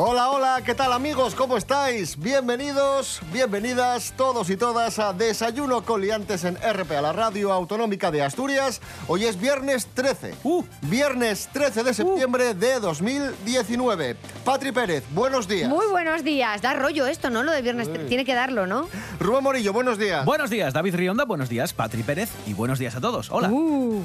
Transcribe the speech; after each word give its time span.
Hola, 0.00 0.30
hola, 0.30 0.62
¿qué 0.64 0.76
tal 0.76 0.92
amigos? 0.92 1.34
¿Cómo 1.34 1.56
estáis? 1.56 2.16
Bienvenidos, 2.16 3.18
bienvenidas 3.32 4.14
todos 4.16 4.48
y 4.48 4.56
todas 4.56 5.00
a 5.00 5.12
Desayuno 5.12 5.82
con 5.82 6.00
Liantes 6.00 6.44
en 6.44 6.54
RPA, 6.56 7.02
la 7.02 7.12
radio 7.12 7.52
autonómica 7.52 8.12
de 8.12 8.22
Asturias. 8.22 8.80
Hoy 9.08 9.24
es 9.24 9.40
viernes 9.40 9.88
13, 9.94 10.36
Uh. 10.44 10.62
viernes 10.82 11.48
13 11.52 11.82
de 11.82 11.94
septiembre 11.94 12.54
de 12.54 12.78
2019. 12.78 14.14
Patri 14.44 14.70
Pérez, 14.70 15.02
buenos 15.10 15.48
días. 15.48 15.68
Muy 15.68 15.88
buenos 15.88 16.22
días. 16.22 16.62
Da 16.62 16.74
rollo 16.74 17.08
esto, 17.08 17.28
¿no? 17.28 17.42
Lo 17.42 17.50
de 17.50 17.60
viernes. 17.62 17.90
Tiene 18.06 18.24
que 18.24 18.36
darlo, 18.36 18.68
¿no? 18.68 18.88
Rubén 19.18 19.42
Morillo, 19.42 19.72
buenos 19.72 19.98
días. 19.98 20.24
Buenos 20.24 20.48
días, 20.48 20.72
David 20.72 20.94
Rionda, 20.94 21.24
buenos 21.24 21.48
días, 21.48 21.72
Patri 21.72 22.04
Pérez 22.04 22.30
y 22.46 22.54
buenos 22.54 22.78
días 22.78 22.94
a 22.94 23.00
todos. 23.00 23.32
Hola. 23.32 23.48
Uh, 23.50 24.00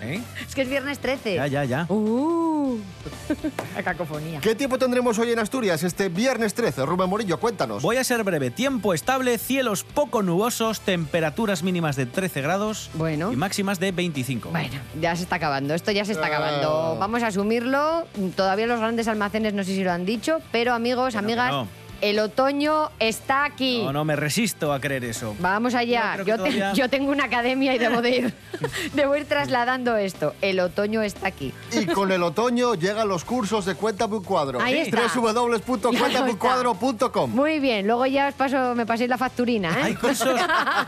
¿Eh? 0.00 0.22
es 0.48 0.54
que 0.54 0.62
es 0.62 0.68
viernes 0.70 0.98
13. 0.98 1.34
Ya, 1.34 1.46
ya, 1.46 1.64
ya. 1.64 1.84
Uh. 1.90 2.51
La 3.76 3.82
cacofonía. 3.82 4.40
¿Qué 4.40 4.54
tiempo 4.54 4.78
tendremos 4.78 5.18
hoy 5.18 5.32
en 5.32 5.38
Asturias 5.38 5.82
este 5.82 6.08
viernes 6.08 6.54
13? 6.54 6.84
Rubén 6.86 7.08
Morillo, 7.08 7.38
cuéntanos. 7.40 7.82
Voy 7.82 7.96
a 7.96 8.04
ser 8.04 8.22
breve. 8.24 8.50
Tiempo 8.50 8.94
estable, 8.94 9.38
cielos 9.38 9.84
poco 9.84 10.22
nubosos, 10.22 10.80
temperaturas 10.80 11.62
mínimas 11.62 11.96
de 11.96 12.06
13 12.06 12.40
grados 12.42 12.90
Bueno. 12.94 13.32
y 13.32 13.36
máximas 13.36 13.78
de 13.80 13.92
25. 13.92 14.50
Bueno, 14.50 14.74
ya 15.00 15.16
se 15.16 15.22
está 15.24 15.36
acabando. 15.36 15.74
Esto 15.74 15.90
ya 15.92 16.04
se 16.04 16.12
está 16.12 16.24
Ah. 16.26 16.28
acabando. 16.28 16.96
Vamos 16.98 17.22
a 17.22 17.28
asumirlo. 17.28 18.06
Todavía 18.36 18.66
los 18.66 18.78
grandes 18.80 19.08
almacenes 19.08 19.54
no 19.54 19.64
sé 19.64 19.74
si 19.74 19.82
lo 19.84 19.92
han 19.92 20.04
dicho, 20.06 20.40
pero 20.52 20.72
amigos, 20.74 21.14
Que 21.14 21.20
no, 21.20 21.26
amigas, 21.26 21.46
que 21.50 21.52
no. 21.56 21.68
El 22.02 22.18
otoño 22.18 22.90
está 22.98 23.44
aquí. 23.44 23.82
No, 23.82 23.92
no 23.92 24.04
me 24.04 24.16
resisto 24.16 24.72
a 24.72 24.80
creer 24.80 25.04
eso. 25.04 25.34
Vamos 25.40 25.74
allá. 25.74 26.18
Yo 26.24 26.38
te- 26.42 26.88
tengo 26.88 27.10
una 27.10 27.24
academia 27.24 27.74
y 27.74 27.78
debo 27.78 28.02
de 28.02 28.10
ir, 28.10 28.34
debo 28.92 29.16
ir 29.16 29.24
trasladando 29.26 29.96
esto. 29.96 30.34
El 30.42 30.60
otoño 30.60 31.00
está 31.00 31.28
aquí. 31.28 31.54
Y 31.72 31.86
con 31.86 32.12
el 32.12 32.22
otoño 32.22 32.74
llegan 32.74 33.08
los 33.08 33.24
cursos 33.24 33.64
de 33.64 33.74
Cuéntame 33.76 34.16
un 34.16 34.24
cuadro. 34.24 34.60
Ahí 34.60 34.78
está. 34.78 35.00
www.cuéntameuncuadro.com 35.14 37.30
Muy 37.30 37.60
bien. 37.60 37.86
Luego 37.86 38.04
ya 38.06 38.28
os 38.28 38.34
paso, 38.34 38.74
me 38.74 38.84
paséis 38.84 39.08
la 39.08 39.16
facturina, 39.18 39.70
¿eh? 39.70 39.82
Hay 39.84 39.94
cursos, 39.94 40.40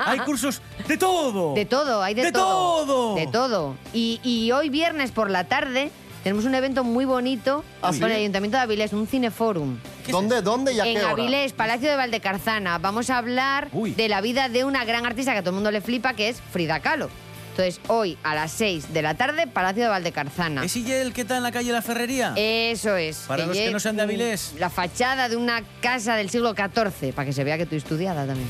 hay 0.06 0.18
cursos 0.20 0.60
de 0.86 0.96
todo. 0.96 1.54
De 1.54 1.64
todo, 1.64 2.02
hay 2.02 2.14
de, 2.14 2.24
¡De 2.24 2.32
todo! 2.32 3.14
De 3.14 3.26
todo. 3.28 3.76
Y, 3.92 4.20
y 4.22 4.50
hoy 4.52 4.68
viernes 4.68 5.12
por 5.12 5.30
la 5.30 5.44
tarde 5.44 5.90
tenemos 6.24 6.46
un 6.46 6.54
evento 6.54 6.84
muy 6.84 7.04
bonito 7.04 7.62
¿Ah, 7.82 7.88
con 7.88 7.94
sí? 7.98 8.02
el 8.02 8.12
Ayuntamiento 8.12 8.56
de 8.56 8.62
Avilés, 8.62 8.94
un 8.94 9.06
cineforum. 9.06 9.76
¿Qué 10.04 10.06
es 10.06 10.12
¿Dónde, 10.12 10.40
dónde 10.40 10.72
y 10.72 10.80
a 10.80 10.86
En 10.86 10.94
qué 10.94 11.04
hora? 11.04 11.10
Avilés, 11.10 11.52
Palacio 11.52 11.90
de 11.90 11.96
Valdecarzana. 11.96 12.78
Vamos 12.78 13.10
a 13.10 13.18
hablar 13.18 13.68
Uy. 13.72 13.90
de 13.90 14.08
la 14.08 14.22
vida 14.22 14.48
de 14.48 14.64
una 14.64 14.86
gran 14.86 15.04
artista 15.04 15.32
que 15.32 15.38
a 15.38 15.42
todo 15.42 15.50
el 15.50 15.56
mundo 15.56 15.70
le 15.70 15.82
flipa, 15.82 16.14
que 16.14 16.30
es 16.30 16.40
Frida 16.50 16.80
Kahlo. 16.80 17.10
Entonces, 17.50 17.78
hoy 17.88 18.16
a 18.22 18.34
las 18.34 18.52
6 18.52 18.94
de 18.94 19.02
la 19.02 19.14
tarde, 19.14 19.46
Palacio 19.46 19.82
de 19.82 19.88
Valdecarzana. 19.90 20.64
¿Es 20.64 20.74
ella 20.76 21.02
el 21.02 21.12
que 21.12 21.20
está 21.20 21.36
en 21.36 21.42
la 21.42 21.52
calle 21.52 21.70
La 21.72 21.82
Ferrería? 21.82 22.32
Eso 22.36 22.96
es. 22.96 23.18
Para 23.28 23.44
los 23.44 23.54
que 23.54 23.70
no 23.70 23.78
sean 23.78 23.96
de 23.96 24.02
mm, 24.02 24.08
Avilés. 24.08 24.54
La 24.58 24.70
fachada 24.70 25.28
de 25.28 25.36
una 25.36 25.62
casa 25.82 26.16
del 26.16 26.30
siglo 26.30 26.54
XIV, 26.54 27.12
para 27.12 27.26
que 27.26 27.34
se 27.34 27.44
vea 27.44 27.58
que 27.58 27.66
tú 27.66 27.76
estudiada 27.76 28.26
también. 28.26 28.48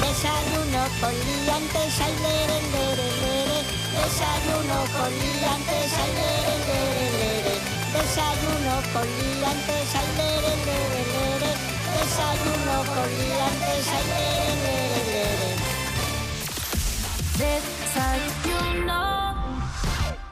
Desayuno 0.00 0.84
con 1.00 1.12
liantes, 1.14 2.00
ay, 2.00 2.12
lere, 2.22 2.60
lere, 2.72 3.20
lere. 3.20 3.35
Desayuno 3.96 4.78
con 4.94 5.10
liantes, 5.20 5.92
ay, 6.02 6.12
lere, 6.18 6.56
lere, 6.68 7.06
lere. 7.18 7.54
Desayuno 7.94 8.74
con 8.92 9.06
liantes, 9.18 9.94
ay, 10.00 10.08
lere, 10.18 10.52
lere, 10.68 11.02
lere. 11.14 11.50
Desayuno 11.96 12.76
con 12.94 13.08
liantes, 13.18 13.86
ay, 13.96 14.04
lere, 14.12 14.52
lere, 14.62 15.02
lere. 15.12 15.50
Desayuno. 17.40 19.02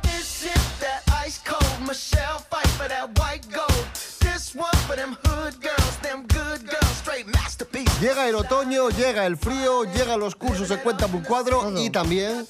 This 0.03 0.29
is 0.55 0.65
that 0.81 1.01
ice 1.25 1.39
cold 1.45 1.79
Michelle 1.87 2.39
fight 2.51 2.71
for 2.79 2.89
that 2.89 3.19
white 3.19 3.47
gold. 3.51 3.87
This 4.21 4.55
one 4.55 4.77
for 4.87 4.97
them 4.97 5.17
hood 5.25 5.61
girls, 5.61 5.97
them 6.03 6.27
Llega 8.01 8.29
el 8.29 8.35
otoño, 8.35 8.91
llega 8.91 9.25
el 9.27 9.37
frío, 9.37 9.85
llegan 9.85 10.19
los 10.19 10.35
cursos 10.35 10.69
de 10.69 10.79
Cuéntame 10.79 11.17
un 11.17 11.23
cuadro 11.23 11.73
y 11.79 11.91
también 11.91 12.47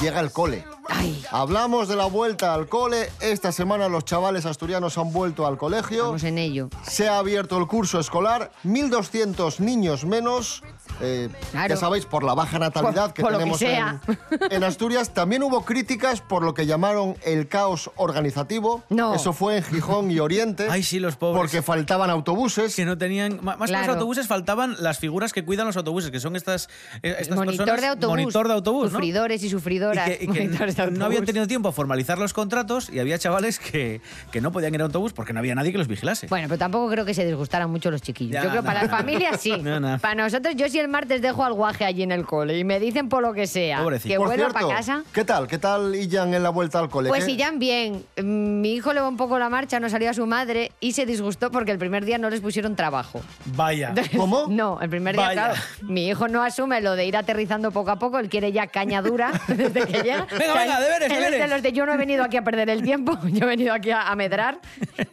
llega 0.00 0.20
el 0.20 0.32
cole. 0.32 0.64
Ay, 0.88 1.22
Hablamos 1.30 1.88
de 1.88 1.96
la 1.96 2.06
vuelta 2.06 2.54
al 2.54 2.68
cole. 2.68 3.10
Esta 3.20 3.52
semana 3.52 3.88
los 3.88 4.04
chavales 4.04 4.46
asturianos 4.46 4.96
han 4.98 5.12
vuelto 5.12 5.46
al 5.46 5.58
colegio. 5.58 6.16
en 6.16 6.38
ello. 6.38 6.70
Se 6.82 7.08
ha 7.08 7.18
abierto 7.18 7.58
el 7.58 7.66
curso 7.66 8.00
escolar. 8.00 8.50
1.200 8.64 9.60
niños 9.60 10.04
menos. 10.04 10.62
Eh, 11.00 11.28
Claro. 11.50 11.74
Ya 11.74 11.76
sabéis, 11.76 12.06
por 12.06 12.22
la 12.24 12.34
baja 12.34 12.58
natalidad 12.58 13.06
Por- 13.06 13.14
que 13.14 13.22
por 13.22 13.30
que 13.32 13.38
tenemos 13.38 13.58
sea. 13.58 14.00
En, 14.40 14.52
en 14.52 14.64
Asturias. 14.64 15.10
También 15.14 15.42
hubo 15.42 15.64
críticas 15.64 16.20
por 16.20 16.42
lo 16.44 16.54
que 16.54 16.66
llamaron 16.66 17.16
el 17.24 17.48
caos 17.48 17.90
organizativo. 17.96 18.82
No. 18.88 19.14
Eso 19.14 19.32
fue 19.32 19.58
en 19.58 19.64
Gijón 19.64 20.10
y 20.10 20.18
Oriente. 20.20 20.66
Ay, 20.70 20.82
sí, 20.82 20.98
los 21.00 21.16
pobres. 21.16 21.40
Porque 21.40 21.62
faltaban 21.62 22.10
autobuses. 22.10 22.74
que 22.76 22.84
no 22.84 22.96
tenían 22.98 23.40
más 23.42 23.56
que 23.58 23.64
Claro. 23.66 23.86
los 23.86 23.96
autobuses 23.96 24.26
faltaban 24.26 24.76
las 24.80 24.98
figuras 24.98 25.32
que 25.32 25.44
cuidan 25.44 25.66
los 25.66 25.76
autobuses 25.76 26.10
que 26.10 26.20
son 26.20 26.36
estas, 26.36 26.68
eh, 27.02 27.16
estas 27.18 27.36
Monitor 27.36 27.66
personas- 27.66 27.80
de 27.80 27.86
autobús. 27.88 28.10
monitor 28.18 28.48
de 28.48 28.54
autobús 28.54 28.84
¿no? 28.84 28.90
Sufridores 28.98 29.42
y 29.42 29.48
sufridoras. 29.50 30.08
y 30.08 30.12
que, 30.18 30.24
y 30.24 30.28
que 30.28 30.48
de 30.48 30.90
no 30.92 31.04
habían 31.04 31.24
tenido 31.24 31.46
tiempo 31.46 31.68
a 31.68 31.72
formalizar 31.72 32.18
los 32.18 32.32
contratos 32.32 32.90
y 32.90 32.98
había 32.98 33.18
chavales 33.18 33.58
que, 33.58 34.00
que 34.30 34.40
no 34.40 34.52
podían 34.52 34.74
ir 34.74 34.80
a 34.82 34.84
autobús 34.84 35.12
porque 35.12 35.32
no 35.32 35.38
había 35.40 35.54
nadie 35.54 35.72
que 35.72 35.78
los 35.78 35.88
vigilase. 35.88 36.26
Bueno, 36.28 36.48
pero 36.48 36.58
tampoco 36.58 36.90
creo 36.90 37.04
que 37.04 37.14
se 37.14 37.24
disgustaran 37.24 37.70
mucho 37.70 37.90
los 37.90 38.02
chiquillos. 38.02 38.34
Ya, 38.34 38.42
yo 38.44 38.50
creo 38.50 38.62
no, 38.62 38.66
para 38.66 38.82
las 38.82 38.90
no. 38.90 38.96
familias 38.96 39.40
sí. 39.40 39.52
No, 39.60 39.80
no. 39.80 39.98
Para 39.98 40.14
nosotros, 40.22 40.54
yo 40.56 40.68
si 40.68 40.78
el 40.78 40.88
martes 40.90 41.22
dejo 41.22 41.44
al 41.44 41.52
guaje 41.54 41.84
allí 41.84 42.02
en 42.02 42.12
el 42.12 42.26
cole 42.26 42.58
y 42.58 42.64
me 42.64 42.78
dicen 42.80 43.08
por 43.08 43.22
lo 43.22 43.32
que 43.32 43.46
sea 43.46 43.82
Pobrecito. 43.82 44.12
que 44.12 44.18
Por 44.18 44.26
vuelva 44.26 44.46
cierto, 44.50 44.66
para 44.66 44.76
casa. 44.78 45.02
¿qué 45.12 45.24
tal? 45.24 45.46
¿Qué 45.48 45.58
tal 45.58 45.94
Ian 45.94 46.34
en 46.34 46.42
la 46.42 46.50
vuelta 46.50 46.78
al 46.78 46.88
cole? 46.90 47.08
Pues 47.08 47.24
¿Qué- 47.24 47.30
Illán 47.32 47.58
bien. 47.58 48.04
Mm, 48.22 48.60
Mi 48.60 48.74
hijo 48.74 48.92
le 48.92 49.00
va 49.00 49.08
un 49.08 49.16
poco 49.16 49.38
la 49.38 49.48
marcha, 49.48 49.80
no 49.80 49.88
salió 49.88 50.10
a 50.10 50.14
su 50.14 50.26
madre 50.26 50.72
y 50.80 50.92
se 50.92 51.06
disgustó 51.06 51.50
porque 51.50 51.70
el 51.72 51.78
primer 51.78 52.04
día 52.04 52.18
no 52.18 52.28
les 52.28 52.40
pusieron 52.40 52.76
trabajo. 52.76 53.20
Vaya. 53.46 53.94
¿Cómo? 54.16 54.46
No, 54.50 54.78
el 54.80 54.90
primer 54.90 55.14
día, 55.16 55.26
Vaya. 55.26 55.42
claro. 55.52 55.60
Mi 55.82 56.08
hijo 56.08 56.28
no 56.28 56.42
asume 56.42 56.80
lo 56.80 56.96
de 56.96 57.06
ir 57.06 57.16
aterrizando 57.16 57.70
poco 57.70 57.90
a 57.92 57.98
poco, 57.98 58.18
él 58.18 58.28
quiere 58.28 58.52
ya 58.52 58.66
caña 58.66 59.00
dura 59.00 59.32
desde 59.48 59.86
que 59.86 60.02
llega. 60.02 60.26
Venga, 60.30 60.54
venga, 60.54 60.80
deberes, 60.80 61.06
Él 61.10 61.12
es 61.12 61.18
deberes. 61.24 61.40
de 61.40 61.48
los 61.48 61.62
de 61.62 61.72
yo 61.72 61.86
no 61.86 61.92
he 61.94 61.96
venido 61.96 62.24
aquí 62.24 62.36
a 62.36 62.42
perder 62.44 62.68
el 62.68 62.82
tiempo, 62.82 63.16
yo 63.24 63.44
he 63.44 63.48
venido 63.48 63.72
aquí 63.72 63.90
a, 63.90 64.02
a 64.10 64.16
medrar 64.16 64.58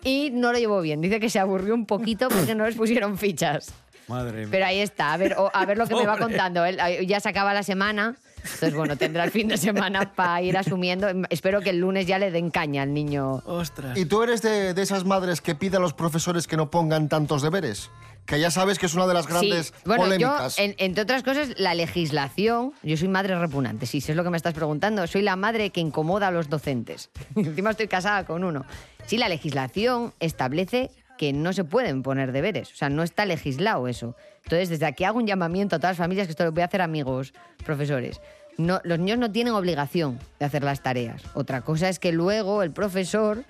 y 0.04 0.32
no 0.34 0.52
lo 0.52 0.58
llevó 0.58 0.82
bien. 0.82 1.02
Dice 1.02 1.20
que 1.20 1.30
se 1.30 1.40
aburrió 1.40 1.74
un 1.76 1.86
poquito 1.86 2.30
porque 2.30 2.56
no 2.56 2.66
les 2.66 2.76
pusieron 2.76 3.18
fichas. 3.18 3.74
Madre 4.08 4.40
mía. 4.40 4.48
Pero 4.52 4.66
ahí 4.66 4.80
está, 4.80 5.14
a 5.14 5.18
ver, 5.18 5.36
a 5.54 5.66
ver 5.66 5.78
lo 5.78 5.86
que 5.88 5.96
me 5.96 6.06
va 6.06 6.18
contando. 6.18 6.64
Él 6.66 6.78
eh, 6.86 7.06
ya 7.06 7.20
se 7.20 7.30
acaba 7.30 7.54
la 7.54 7.64
semana, 7.64 8.16
entonces 8.38 8.74
bueno, 8.74 8.96
tendrá 8.96 9.24
el 9.26 9.32
fin 9.32 9.48
de 9.50 9.58
semana 9.58 10.14
para 10.16 10.42
ir 10.42 10.58
asumiendo. 10.58 11.08
Espero 11.30 11.62
que 11.62 11.72
el 11.72 11.80
lunes 11.80 12.08
ya 12.08 12.18
le 12.20 12.32
den 12.32 12.50
caña 12.50 12.84
al 12.84 12.94
niño. 12.94 13.42
Ostras. 13.46 13.98
¿Y 13.98 14.06
tú 14.06 14.24
eres 14.24 14.42
de, 14.42 14.74
de 14.74 14.82
esas 14.82 15.04
madres 15.06 15.42
que 15.42 15.56
pide 15.56 15.78
a 15.78 15.80
los 15.80 15.94
profesores 15.94 16.48
que 16.48 16.56
no 16.58 16.72
pongan 16.72 17.10
tantos 17.10 17.42
deberes? 17.42 17.90
Que 18.26 18.42
ya 18.42 18.52
sabes 18.52 18.78
que 18.78 18.86
es 18.88 18.94
una 18.94 19.08
de 19.08 19.14
las 19.14 19.26
grandes 19.28 19.68
sí, 19.68 19.74
bueno, 19.86 20.04
polémicas. 20.04 20.58
yo, 20.58 20.64
en- 20.66 20.76
entre 20.80 21.04
otras 21.04 21.24
cosas, 21.24 21.50
la 21.58 21.74
legislación, 21.76 22.74
yo 22.84 22.98
soy 22.98 23.08
madre 23.08 23.38
repugnante, 23.40 23.86
sí, 23.86 24.02
si 24.02 24.12
es 24.12 24.18
lo 24.18 24.24
que 24.26 24.30
me 24.30 24.36
estás 24.38 24.54
preguntando, 24.54 25.08
soy 25.08 25.22
la 25.22 25.38
madre 25.38 25.70
que 25.70 25.80
incomoda 25.80 26.28
a 26.28 26.32
los 26.32 26.50
docentes. 26.50 27.10
Encima 27.36 27.70
estoy 27.72 27.88
casada 27.88 28.26
con 28.26 28.44
uno. 28.44 28.66
Sí, 29.06 29.18
la 29.18 29.30
legislación 29.30 30.14
establece 30.20 30.92
que 31.18 31.34
no 31.34 31.54
se 31.54 31.64
pueden 31.64 32.04
poner 32.04 32.32
deberes, 32.32 32.72
o 32.72 32.76
sea, 32.76 32.90
no 32.90 33.04
está 33.04 33.26
legislado 33.26 33.88
eso. 33.88 34.16
Entonces, 34.44 34.70
desde 34.70 34.86
aquí 34.86 35.04
hago 35.04 35.18
un 35.18 35.28
llamamiento 35.28 35.76
a 35.76 35.80
todas 35.80 35.92
las 35.92 36.04
familias, 36.06 36.28
que 36.28 36.32
esto 36.32 36.46
lo 36.46 36.52
voy 36.52 36.62
a 36.62 36.66
hacer 36.66 36.82
amigos, 36.82 37.34
profesores. 37.66 38.22
No, 38.58 38.82
los 38.84 38.98
niños 38.98 39.20
no 39.20 39.32
tienen 39.32 39.54
obligación 39.54 40.20
de 40.40 40.46
hacer 40.46 40.64
las 40.64 40.82
tareas. 40.82 41.24
Otra 41.36 41.62
cosa 41.62 41.90
es 41.90 42.00
que 42.00 42.12
luego 42.12 42.64
el 42.64 42.72
profesor 42.72 43.44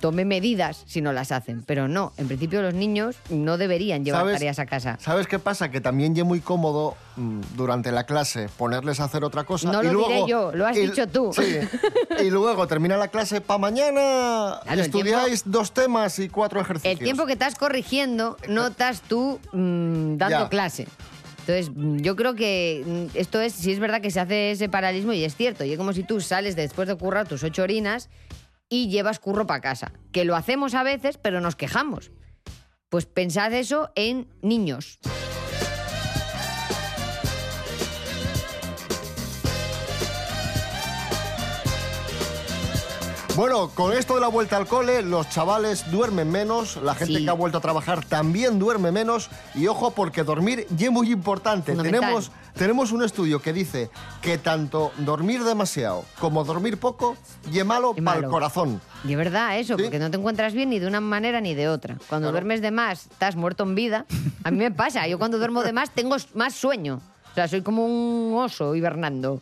tome 0.00 0.24
medidas 0.24 0.82
si 0.86 1.00
no 1.00 1.12
las 1.12 1.32
hacen. 1.32 1.62
Pero 1.62 1.88
no, 1.88 2.12
en 2.16 2.26
principio 2.28 2.62
los 2.62 2.74
niños 2.74 3.16
no 3.30 3.58
deberían 3.58 4.04
llevar 4.04 4.22
¿Sabes? 4.22 4.34
tareas 4.34 4.58
a 4.58 4.66
casa. 4.66 4.98
¿Sabes 5.00 5.26
qué 5.26 5.38
pasa? 5.38 5.70
Que 5.70 5.80
también 5.80 6.16
es 6.16 6.24
muy 6.24 6.40
cómodo 6.40 6.96
mm, 7.16 7.40
durante 7.56 7.92
la 7.92 8.04
clase 8.04 8.48
ponerles 8.56 9.00
a 9.00 9.04
hacer 9.04 9.24
otra 9.24 9.44
cosa. 9.44 9.70
No 9.72 9.82
y 9.82 9.86
lo 9.86 9.92
luego, 9.92 10.08
diré 10.08 10.24
yo, 10.28 10.52
lo 10.52 10.66
has 10.66 10.76
y- 10.76 10.80
dicho 10.86 11.06
tú. 11.08 11.32
Sí. 11.32 11.58
y 12.20 12.30
luego 12.30 12.66
termina 12.66 12.96
la 12.96 13.08
clase 13.08 13.40
para 13.40 13.58
mañana. 13.58 14.60
Claro, 14.64 14.80
estudiáis 14.82 15.42
dos 15.46 15.72
temas 15.72 16.18
y 16.18 16.28
cuatro 16.28 16.60
ejercicios. 16.60 16.98
El 16.98 17.04
tiempo 17.04 17.26
que 17.26 17.32
estás 17.34 17.54
corrigiendo, 17.54 18.36
no 18.48 18.66
estás 18.68 19.00
tú 19.02 19.38
mm, 19.52 20.16
dando 20.16 20.38
Ya. 20.44 20.48
clase. 20.48 20.86
Entonces, 21.40 21.70
mm, 21.74 21.96
yo 21.98 22.14
creo 22.14 22.34
que 22.34 22.84
mm, 22.86 23.16
esto 23.18 23.40
es, 23.40 23.52
si 23.52 23.72
es 23.72 23.78
verdad 23.80 24.00
que 24.00 24.10
se 24.10 24.20
hace 24.20 24.52
ese 24.52 24.68
paralelismo 24.68 25.12
y 25.12 25.24
es 25.24 25.34
cierto, 25.34 25.64
y 25.64 25.72
es 25.72 25.78
como 25.78 25.92
si 25.92 26.02
tú 26.04 26.20
sales 26.20 26.54
después 26.56 26.86
de 26.88 26.94
currar 26.96 27.26
tus 27.26 27.42
ocho 27.42 27.62
horinas 27.62 28.08
y 28.72 28.88
llevas 28.88 29.18
curro 29.20 29.46
para 29.46 29.60
casa. 29.60 29.92
Que 30.12 30.24
lo 30.24 30.34
hacemos 30.34 30.72
a 30.72 30.82
veces, 30.82 31.18
pero 31.18 31.42
nos 31.42 31.56
quejamos. 31.56 32.10
Pues 32.88 33.04
pensad 33.04 33.52
eso 33.52 33.90
en 33.96 34.28
niños. 34.40 34.98
Bueno, 43.34 43.70
con 43.74 43.94
esto 43.96 44.14
de 44.16 44.20
la 44.20 44.28
vuelta 44.28 44.58
al 44.58 44.66
cole, 44.66 45.00
los 45.02 45.28
chavales 45.30 45.90
duermen 45.90 46.30
menos, 46.30 46.76
la 46.76 46.94
gente 46.94 47.14
Sí. 47.18 47.24
que 47.24 47.30
ha 47.30 47.34
vuelto 47.34 47.58
a 47.58 47.60
trabajar 47.62 48.04
también 48.04 48.58
duerme 48.58 48.92
menos 48.92 49.30
y 49.54 49.68
ojo 49.68 49.92
porque 49.92 50.22
dormir 50.22 50.66
ya 50.76 50.86
es 50.86 50.92
muy 50.92 51.10
importante. 51.10 51.74
Tenemos, 51.74 52.30
tenemos 52.54 52.92
un 52.92 53.02
estudio 53.02 53.40
que 53.40 53.52
dice 53.52 53.90
que 54.20 54.38
tanto 54.38 54.92
dormir 54.98 55.42
demasiado 55.44 56.04
como 56.20 56.44
dormir 56.44 56.78
poco 56.78 57.16
y 57.52 57.62
malo 57.64 57.94
para 57.94 58.18
el 58.20 58.26
corazón. 58.26 58.80
Y 59.04 59.12
es 59.12 59.16
verdad 59.18 59.58
eso, 59.58 59.76
Sí. 59.76 59.82
porque 59.84 59.98
no 59.98 60.10
te 60.10 60.16
encuentras 60.18 60.52
bien 60.52 60.70
ni 60.70 60.78
de 60.78 60.86
una 60.86 61.00
manera 61.00 61.40
ni 61.40 61.54
de 61.54 61.68
otra. 61.68 61.96
Cuando 62.08 62.26
Claro. 62.26 62.32
duermes 62.32 62.60
de 62.62 62.70
más, 62.70 63.06
estás 63.06 63.36
muerto 63.36 63.64
en 63.64 63.74
vida. 63.74 64.06
A 64.44 64.50
mí 64.50 64.58
me 64.58 64.70
pasa, 64.70 65.06
yo 65.08 65.18
cuando 65.18 65.38
duermo 65.38 65.62
de 65.62 65.72
más 65.72 65.90
tengo 65.90 66.16
más 66.34 66.54
sueño. 66.54 67.00
O 67.30 67.34
sea, 67.34 67.48
soy 67.48 67.62
como 67.62 67.86
un 67.86 68.34
oso 68.38 68.74
hibernando. 68.74 69.40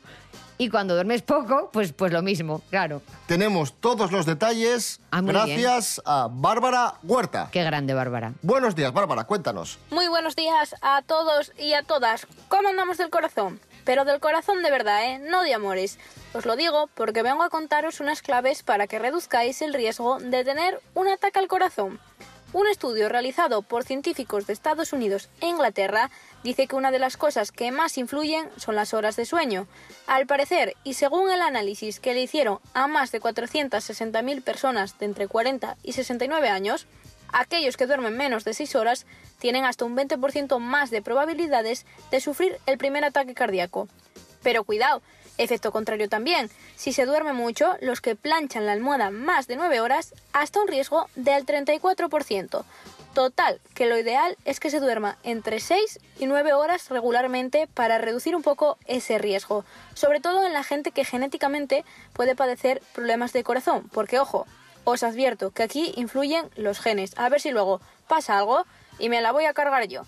Y 0.61 0.69
cuando 0.69 0.93
duermes 0.93 1.23
poco, 1.23 1.71
pues, 1.73 1.95
pues 1.95 2.12
lo 2.12 2.21
mismo, 2.21 2.61
claro. 2.69 3.01
Tenemos 3.27 3.73
todos 3.81 4.12
los 4.12 4.27
detalles 4.27 5.01
Ah, 5.11 5.23
gracias 5.23 6.03
a 6.05 6.29
Bárbara 6.31 6.97
Huerta. 7.03 7.49
Qué 7.51 7.65
grande, 7.65 7.95
Bárbara. 7.95 8.35
Buenos 8.43 8.75
días, 8.75 8.93
Bárbara, 8.93 9.25
cuéntanos. 9.25 9.79
Muy 9.91 10.07
buenos 10.09 10.37
días 10.37 10.75
a 10.83 11.01
todos 11.01 11.53
y 11.59 11.73
a 11.73 11.83
todas. 11.83 12.27
¿Cómo 12.49 12.69
andamos 12.69 12.99
del 12.99 13.09
corazón? 13.09 13.59
Pero 13.87 14.05
del 14.05 14.21
corazón 14.21 14.62
de 14.62 14.71
verdad, 14.71 15.03
¿eh? 15.07 15.19
No 15.19 15.43
de 15.45 15.55
amores. 15.55 15.99
Os 16.35 16.45
lo 16.45 16.57
digo 16.57 16.91
porque 16.95 17.23
vengo 17.23 17.43
a 17.43 17.49
contaros 17.49 18.01
unas 18.01 18.21
claves 18.21 18.62
para 18.62 18.87
que 18.87 18.99
reduzcáis 18.99 19.62
el 19.62 19.73
riesgo 19.73 20.19
de 20.21 20.45
tener 20.45 20.79
un 20.93 21.09
ataque 21.09 21.39
al 21.39 21.49
corazón. 21.49 21.99
Un 22.53 22.67
estudio 22.67 23.09
realizado 23.09 23.62
por 23.62 23.85
científicos 23.85 24.47
de 24.47 24.53
Estados 24.53 24.93
Unidos 24.93 25.31
e 25.41 25.47
Inglaterra 25.47 26.11
dice 26.42 26.66
que 26.66 26.76
una 26.76 26.90
de 26.90 26.98
las 26.98 27.16
cosas 27.16 27.52
que 27.52 27.70
más 27.72 27.98
influyen 27.98 28.48
son 28.56 28.75
las 28.75 28.94
horas 28.94 29.16
de 29.16 29.25
sueño. 29.25 29.66
Al 30.06 30.26
parecer, 30.26 30.75
y 30.84 30.94
según 30.94 31.31
el 31.31 31.42
análisis 31.42 32.00
que 32.00 32.14
le 32.14 32.22
hicieron 32.22 32.58
a 32.75 32.87
más 32.87 33.12
de 33.12 33.20
460.000 33.20 34.42
personas 34.42 34.98
de 34.98 35.06
entre 35.06 35.28
40 35.28 35.76
y 35.82 35.92
69 35.92 36.48
años, 36.48 36.87
aquellos 37.32 37.76
que 37.76 37.87
duermen 37.87 38.16
menos 38.16 38.44
de 38.44 38.54
6 38.54 38.75
horas 38.76 39.06
tienen 39.38 39.64
hasta 39.64 39.84
un 39.84 39.96
20% 39.96 40.58
más 40.58 40.90
de 40.90 41.02
probabilidades 41.02 41.87
de 42.10 42.20
sufrir 42.20 42.58
el 42.66 42.78
primer 42.78 43.04
ataque 43.04 43.34
cardíaco. 43.34 43.88
Pero 44.42 44.64
cuidado, 44.64 45.02
efecto 45.38 45.72
contrario 45.72 46.08
también. 46.08 46.50
Si 46.76 46.92
se 46.92 47.06
duerme 47.06 47.32
mucho, 47.32 47.76
los 47.81 48.00
que 48.00 48.16
planchan 48.16 48.66
la 48.66 48.72
almohada 48.72 49.10
más 49.10 49.46
de 49.46 49.56
9 49.56 49.81
horas, 49.81 50.14
hasta 50.32 50.60
un 50.60 50.69
riesgo 50.69 51.08
del 51.16 51.46
34%. 51.46 52.64
Total, 53.15 53.61
que 53.75 53.87
lo 53.87 53.99
ideal 53.99 54.37
es 54.45 54.61
que 54.61 54.71
se 54.71 54.79
duerma 54.79 55.19
entre 55.25 55.59
6 55.59 55.99
y 56.21 56.27
9 56.27 56.53
horas 56.53 56.91
regularmente 56.91 57.67
para 57.67 57.99
reducir 57.99 58.37
un 58.37 58.43
poco 58.43 58.79
ese 58.87 59.19
riesgo, 59.19 59.65
sobre 59.95 60.21
todo 60.21 60.47
en 60.47 60.53
la 60.53 60.62
gente 60.62 60.93
que 60.93 61.05
genéticamente 61.05 61.85
puede 62.12 62.37
padecer 62.37 62.81
problemas 62.95 63.33
de 63.33 63.43
corazón, 63.43 63.91
porque 63.93 64.21
ojo, 64.21 64.47
os 64.85 65.03
advierto 65.03 65.51
que 65.51 65.65
aquí 65.65 65.93
influyen 65.97 66.49
los 66.55 66.79
genes, 66.79 67.12
a 67.17 67.29
ver 67.29 67.41
si 67.41 67.51
luego 67.51 67.81
pasa 68.07 68.39
algo 68.39 68.65
y 69.01 69.09
me 69.09 69.21
la 69.21 69.33
voy 69.33 69.45
a 69.45 69.55
cargar 69.55 69.89
yo. 69.89 70.03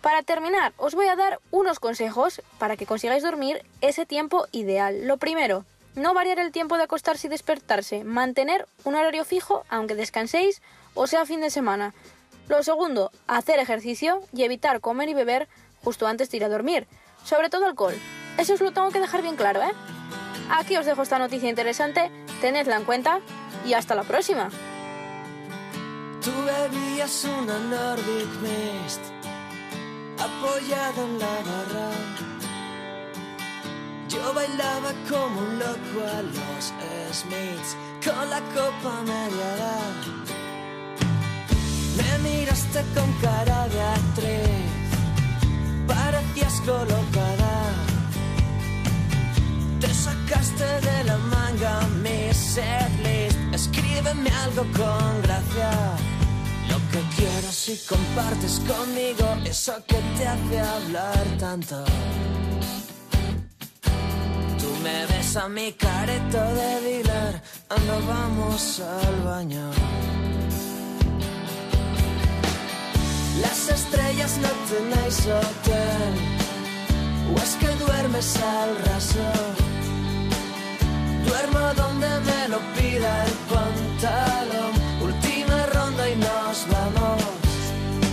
Para 0.00 0.22
terminar, 0.22 0.72
os 0.78 0.94
voy 0.94 1.06
a 1.06 1.16
dar 1.16 1.38
unos 1.52 1.78
consejos 1.78 2.42
para 2.58 2.76
que 2.76 2.86
consigáis 2.86 3.22
dormir 3.22 3.64
ese 3.80 4.04
tiempo 4.04 4.46
ideal. 4.50 5.06
Lo 5.06 5.16
primero, 5.16 5.64
no 5.94 6.14
variar 6.14 6.38
el 6.38 6.52
tiempo 6.52 6.76
de 6.76 6.84
acostarse 6.84 7.28
y 7.28 7.30
despertarse, 7.30 8.04
mantener 8.04 8.66
un 8.84 8.96
horario 8.96 9.24
fijo 9.24 9.64
aunque 9.68 9.94
descanséis 9.94 10.60
o 10.94 11.06
sea 11.06 11.26
fin 11.26 11.40
de 11.40 11.50
semana. 11.50 11.94
Lo 12.48 12.62
segundo, 12.62 13.12
hacer 13.26 13.58
ejercicio 13.58 14.22
y 14.32 14.42
evitar 14.42 14.80
comer 14.80 15.08
y 15.10 15.14
beber 15.14 15.48
justo 15.84 16.06
antes 16.06 16.30
de 16.30 16.38
ir 16.38 16.44
a 16.44 16.48
dormir, 16.48 16.86
sobre 17.24 17.50
todo 17.50 17.66
alcohol. 17.66 17.94
Eso 18.38 18.54
os 18.54 18.60
lo 18.60 18.72
tengo 18.72 18.90
que 18.90 19.00
dejar 19.00 19.20
bien 19.22 19.36
claro, 19.36 19.62
¿eh? 19.62 19.72
Aquí 20.50 20.76
os 20.76 20.86
dejo 20.86 21.02
esta 21.02 21.18
noticia 21.18 21.50
interesante, 21.50 22.10
tenedla 22.40 22.76
en 22.76 22.84
cuenta 22.84 23.20
y 23.66 23.74
hasta 23.74 23.94
la 23.94 24.02
próxima. 24.02 24.48
Yo 34.08 34.32
bailaba 34.34 34.92
como 35.08 35.40
un 35.40 35.58
loco 35.58 36.00
a 36.02 36.22
los 36.22 36.72
con 38.02 38.30
la 38.30 38.40
copa. 38.54 39.04
Me 41.98 42.18
miraste 42.28 42.80
con 42.94 43.12
cara 43.20 43.68
de 43.68 43.80
actriz, 43.80 44.66
parecías 45.86 46.60
colocada. 46.60 47.54
Te 49.80 49.92
sacaste 49.92 50.68
de 50.88 51.04
la 51.04 51.18
manga 51.18 51.80
mi 52.02 52.32
setlist. 52.32 53.36
Escríbeme 53.52 54.30
algo 54.44 54.62
con 54.76 55.22
gracia. 55.22 55.70
Lo 56.70 56.76
que 56.92 57.00
quiero 57.16 57.50
si 57.50 57.76
compartes 57.88 58.60
conmigo 58.60 59.26
eso 59.44 59.74
que 59.86 59.98
te 60.16 60.26
hace 60.26 60.60
hablar 60.60 61.24
tanto. 61.38 61.84
Tú 64.60 64.70
me 64.82 65.06
ves 65.06 65.36
a 65.36 65.48
mi 65.48 65.72
careto 65.72 66.40
de 66.58 66.80
dealer, 66.86 67.42
ando 67.70 68.06
vamos 68.06 68.80
al 68.80 69.22
baño. 69.24 69.70
Las 73.40 73.68
estrellas 73.68 74.38
no 74.38 74.48
tenéis 74.70 75.20
hotel, 75.26 76.12
o 77.32 77.38
es 77.38 77.54
que 77.60 77.68
duermes 77.84 78.36
al 78.36 78.76
raso. 78.86 79.26
Duermo 81.26 81.74
donde 81.76 82.08
me 82.28 82.48
lo 82.48 82.58
pida 82.74 83.24
el 83.26 83.32
pantalón. 83.52 84.72
Última 85.02 85.66
ronda 85.66 86.08
y 86.08 86.16
nos 86.16 86.66
vamos. 86.72 87.22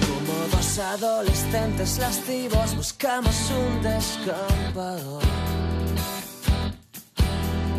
Como 0.08 0.48
dos 0.52 0.80
adolescentes 0.80 1.98
lascivos 1.98 2.76
buscamos 2.76 3.36
un 3.52 3.82
descampado. 3.82 5.20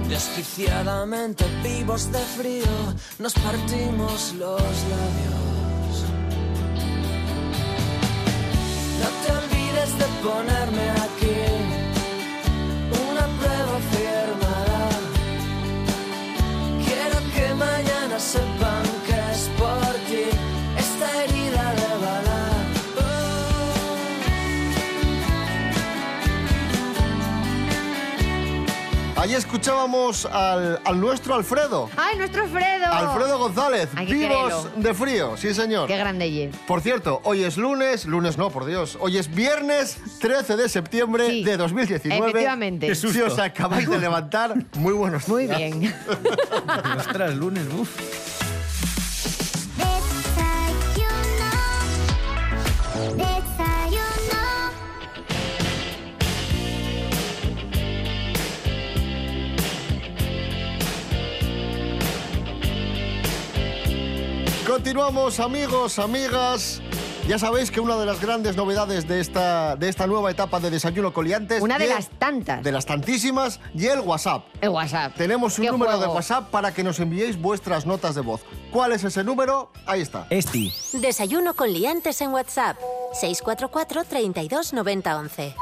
Desquiciadamente 0.08 1.44
vivos 1.62 2.10
de 2.10 2.20
frío 2.38 2.94
nos 3.19 3.34
partimos 3.34 4.32
los 4.34 4.60
labios. 4.62 5.45
De 9.98 10.06
ponerme 10.22 10.91
aquí 10.91 11.06
escuchábamos 29.60 30.27
al, 30.27 30.79
al 30.84 31.01
nuestro 31.01 31.34
Alfredo. 31.34 31.89
¡Ay, 31.96 32.19
nuestro 32.19 32.43
Alfredo! 32.43 32.86
Alfredo 32.93 33.39
González, 33.39 33.89
Hay 33.96 34.06
que 34.06 34.13
vivos 34.13 34.36
quererlo. 34.67 34.82
de 34.82 34.94
frío, 34.94 35.36
sí 35.39 35.55
señor. 35.55 35.86
¡Qué 35.89 35.96
grande 35.96 36.31
ye! 36.31 36.51
Por 36.67 36.82
cierto, 36.82 37.22
hoy 37.25 37.43
es 37.43 37.56
lunes, 37.56 38.05
lunes 38.05 38.36
no, 38.36 38.51
por 38.51 38.67
Dios, 38.67 38.98
hoy 39.01 39.17
es 39.17 39.34
viernes 39.34 39.96
13 40.20 40.56
de 40.58 40.69
septiembre 40.69 41.31
Sí, 41.31 41.43
de 41.44 41.56
2019. 41.56 42.29
efectivamente. 42.29 42.86
Qué 42.89 42.94
Si 42.94 43.08
susto. 43.08 43.25
os 43.25 43.39
acabáis 43.39 43.89
de 43.89 43.98
levantar, 43.98 44.55
muy 44.75 44.93
buenos 44.93 45.27
Muy 45.27 45.46
días. 45.46 45.56
bien. 45.58 45.94
Ostras, 46.98 47.34
lunes, 47.34 47.65
uff. 47.79 48.35
Continuamos, 64.86 65.40
amigos, 65.40 65.98
amigas. 65.98 66.81
Ya 67.26 67.40
sabéis 67.40 67.72
que 67.72 67.81
una 67.81 67.96
de 67.96 68.06
las 68.06 68.20
grandes 68.20 68.55
novedades 68.55 69.08
de 69.08 69.19
esta, 69.19 69.74
de 69.74 69.88
esta 69.88 70.06
nueva 70.06 70.31
etapa 70.31 70.60
de 70.60 70.70
Desayuno 70.70 71.12
Coliantes... 71.12 71.60
Una 71.60 71.76
de 71.76 71.88
las 71.88 72.08
tantas. 72.08 72.62
De 72.62 72.70
las 72.70 72.86
tantísimas, 72.86 73.58
y 73.74 73.86
el 73.86 73.98
WhatsApp. 73.98 74.44
El 74.60 74.69
WhatsApp. 74.69 75.12
Tenemos 75.16 75.58
un 75.58 75.64
¿Qué 75.64 75.72
número 75.72 75.98
de? 75.98 76.06
WhatsApp 76.06 76.50
para 76.52 76.72
que 76.72 76.84
nos 76.84 77.00
enviéis 77.00 77.36
vuestras 77.36 77.84
notas 77.84 78.14
de 78.14 78.20
voz. 78.20 78.43
¿Cuál 78.70 78.93
es 78.93 79.02
ese 79.02 79.24
número? 79.24 79.72
Ahí 79.86 80.02
está. 80.02 80.28
Esti. 80.31 80.72
Desayuno 80.93 81.55
con 81.55 81.72
liantes 81.72 82.20
en 82.20 82.31
WhatsApp. 82.31 82.76
644 83.12 84.05
32 84.05 84.72
90 84.72 85.19
11. 85.19 85.55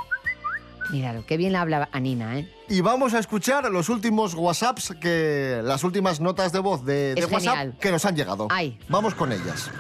Míralo, 0.91 1.25
qué 1.27 1.37
bien 1.37 1.57
habla 1.57 1.89
Anina, 1.93 2.39
¿eh? 2.39 2.49
Y 2.69 2.81
vamos 2.81 3.15
a 3.15 3.19
escuchar 3.19 3.71
los 3.71 3.89
últimos 3.89 4.35
WhatsApps, 4.35 4.95
que, 5.01 5.61
las 5.63 5.85
últimas 5.85 6.21
notas 6.21 6.53
de 6.53 6.59
voz 6.59 6.85
de, 6.85 7.15
WhatsApp 7.17 7.41
genial. 7.41 7.77
que 7.81 7.91
nos 7.91 8.05
han 8.05 8.17
llegado. 8.17 8.49
Ay. 8.51 8.79
Vamos 8.89 9.15
con 9.15 9.33
ellas. 9.33 9.71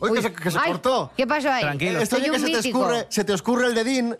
Oye, 0.10 0.14
que 0.14 0.22
se, 0.22 0.32
que 0.32 0.50
se 0.50 0.58
Ay, 0.58 0.72
cortó. 0.72 1.12
¿Qué 1.16 1.26
pasó 1.26 1.50
ahí? 1.50 1.62
Tranquilo. 1.62 2.00
Esto 2.00 2.16
Soy 2.16 2.28
oye 2.28 2.30
que 2.30 2.36
un 2.36 2.46
se 2.46 2.52
te, 2.52 2.68
escurre, 2.68 3.06
se 3.08 3.24
te 3.24 3.32
oscurre 3.32 3.66
el 3.68 3.74
dedín. 3.74 4.16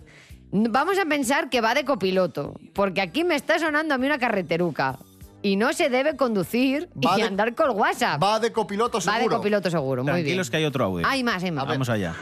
Vamos 0.52 0.98
a 0.98 1.04
pensar 1.04 1.50
que 1.50 1.60
va 1.60 1.74
de 1.74 1.84
copiloto, 1.84 2.54
porque 2.74 3.00
aquí 3.00 3.24
me 3.24 3.34
está 3.34 3.58
sonando 3.58 3.94
a 3.94 3.98
mí 3.98 4.06
una 4.06 4.18
carreteruca. 4.18 4.98
Y 5.44 5.56
no 5.56 5.74
se 5.74 5.90
debe 5.90 6.16
conducir 6.16 6.88
Va 6.96 7.18
y 7.18 7.20
de- 7.20 7.26
andar 7.28 7.54
con 7.54 7.70
WhatsApp. 7.78 8.20
Va 8.22 8.40
de 8.40 8.50
copiloto 8.50 8.96
Va 8.96 9.02
seguro. 9.02 9.22
de 9.22 9.36
copiloto 9.36 9.70
seguro, 9.70 10.02
muy 10.02 10.10
bien. 10.12 10.24
Tranquilos 10.24 10.48
que 10.50 10.56
hay 10.56 10.64
otro 10.64 10.84
audio. 10.86 11.06
Hay 11.06 11.22
más, 11.22 11.42
hay 11.44 11.50
más. 11.50 11.66
Vamos 11.66 11.88
allá. 11.90 12.14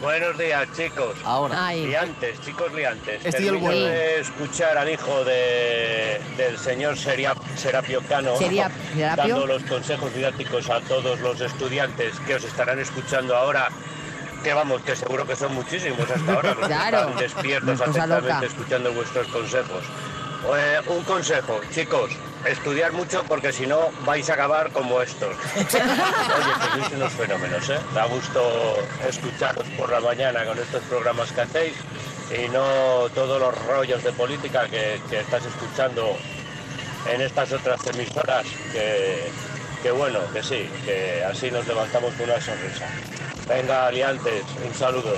Buenos 0.00 0.38
días, 0.38 0.68
chicos. 0.76 1.16
Ahora. 1.24 1.66
Ay. 1.66 1.86
Liantes, 1.88 2.40
chicos 2.42 2.72
liantes. 2.72 3.24
Este 3.24 3.42
y 3.42 3.48
el 3.48 3.54
Termino 3.54 3.60
bueno. 3.72 3.86
de 3.86 4.20
escuchar 4.20 4.78
al 4.78 4.88
hijo 4.88 5.24
de, 5.24 6.20
del 6.36 6.56
señor 6.58 6.96
Seria- 6.96 7.34
Serapio 7.56 8.00
Cano 8.08 8.36
Seria- 8.36 8.70
Serapio. 8.94 9.34
dando 9.34 9.46
los 9.48 9.64
consejos 9.64 10.14
didácticos 10.14 10.70
a 10.70 10.80
todos 10.82 11.18
los 11.20 11.40
estudiantes 11.40 12.14
que 12.20 12.36
os 12.36 12.44
estarán 12.44 12.78
escuchando 12.78 13.34
ahora. 13.34 13.68
Que 14.44 14.52
vamos, 14.52 14.80
que 14.82 14.94
seguro 14.94 15.26
que 15.26 15.34
son 15.34 15.52
muchísimos 15.54 16.08
hasta 16.08 16.32
ahora 16.32 16.50
los 16.50 16.58
que 16.60 16.66
Claro. 16.66 16.98
están 17.00 17.16
despiertos 17.16 17.80
atentamente 17.80 18.46
escuchando 18.46 18.92
vuestros 18.92 19.26
consejos. 19.26 19.82
Eh, 20.56 20.80
un 20.88 21.02
consejo, 21.04 21.60
chicos, 21.74 22.10
estudiar 22.46 22.92
mucho 22.92 23.24
porque 23.24 23.52
si 23.52 23.66
no 23.66 23.90
vais 24.04 24.28
a 24.30 24.34
acabar 24.34 24.70
como 24.70 25.00
estos. 25.00 25.36
Oye, 25.56 25.72
sois 25.74 26.92
unos 26.92 27.12
fenómenos, 27.12 27.68
¿eh? 27.70 27.78
Da 27.94 28.06
gusto 28.06 28.78
escucharos 29.08 29.66
por 29.76 29.90
la 29.90 30.00
mañana 30.00 30.44
con 30.44 30.58
estos 30.58 30.82
programas 30.84 31.32
que 31.32 31.40
hacéis 31.42 31.74
y 32.30 32.48
no 32.48 33.08
todos 33.14 33.40
los 33.40 33.54
rollos 33.66 34.02
de 34.02 34.12
política 34.12 34.66
que, 34.68 35.00
que 35.10 35.20
estás 35.20 35.44
escuchando 35.44 36.16
en 37.12 37.20
estas 37.20 37.52
otras 37.52 37.86
emisoras 37.86 38.46
que, 38.72 39.30
que 39.82 39.90
bueno, 39.90 40.20
que 40.32 40.42
sí, 40.42 40.68
que 40.84 41.22
así 41.24 41.50
nos 41.50 41.66
levantamos 41.66 42.14
con 42.14 42.30
una 42.30 42.40
sonrisa. 42.40 42.88
Venga, 43.48 43.86
aliantes, 43.86 44.42
un 44.66 44.74
saludo. 44.74 45.14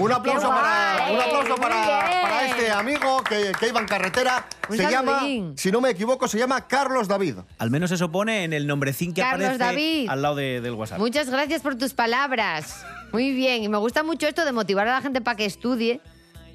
Un 0.00 0.12
aplauso, 0.12 0.48
¡Qué 0.48 0.54
para, 0.54 1.12
un 1.12 1.20
aplauso 1.20 1.54
para, 1.56 2.46
este 2.46 2.70
amigo 2.70 3.22
que, 3.22 3.52
que 3.58 3.68
iba 3.68 3.80
en 3.80 3.86
carretera. 3.86 4.46
Un 4.68 4.76
se 4.76 4.90
llama, 4.90 5.20
si 5.56 5.70
no 5.70 5.80
me 5.80 5.90
equivoco, 5.90 6.26
se 6.28 6.38
llama 6.38 6.66
Carlos 6.66 7.06
David. 7.08 7.36
Al 7.58 7.70
menos 7.70 7.90
eso 7.90 8.10
pone 8.10 8.44
en 8.44 8.52
el 8.52 8.66
nombrecín 8.66 9.12
que 9.12 9.20
Carlos 9.20 9.46
aparece 9.48 9.64
David. 9.64 10.08
al 10.10 10.22
lado 10.22 10.34
de- 10.36 10.60
del 10.60 10.72
WhatsApp. 10.72 10.98
Muchas 10.98 11.28
gracias 11.28 11.62
por 11.62 11.76
tus 11.76 11.92
palabras. 11.94 12.84
Muy 13.12 13.32
bien. 13.32 13.62
Y 13.62 13.68
me 13.68 13.78
gusta 13.78 14.02
mucho 14.02 14.26
esto 14.28 14.44
de 14.44 14.52
motivar 14.52 14.86
a 14.88 14.92
la 14.94 15.00
gente 15.02 15.20
para 15.20 15.36
que 15.36 15.44
estudie. 15.44 16.00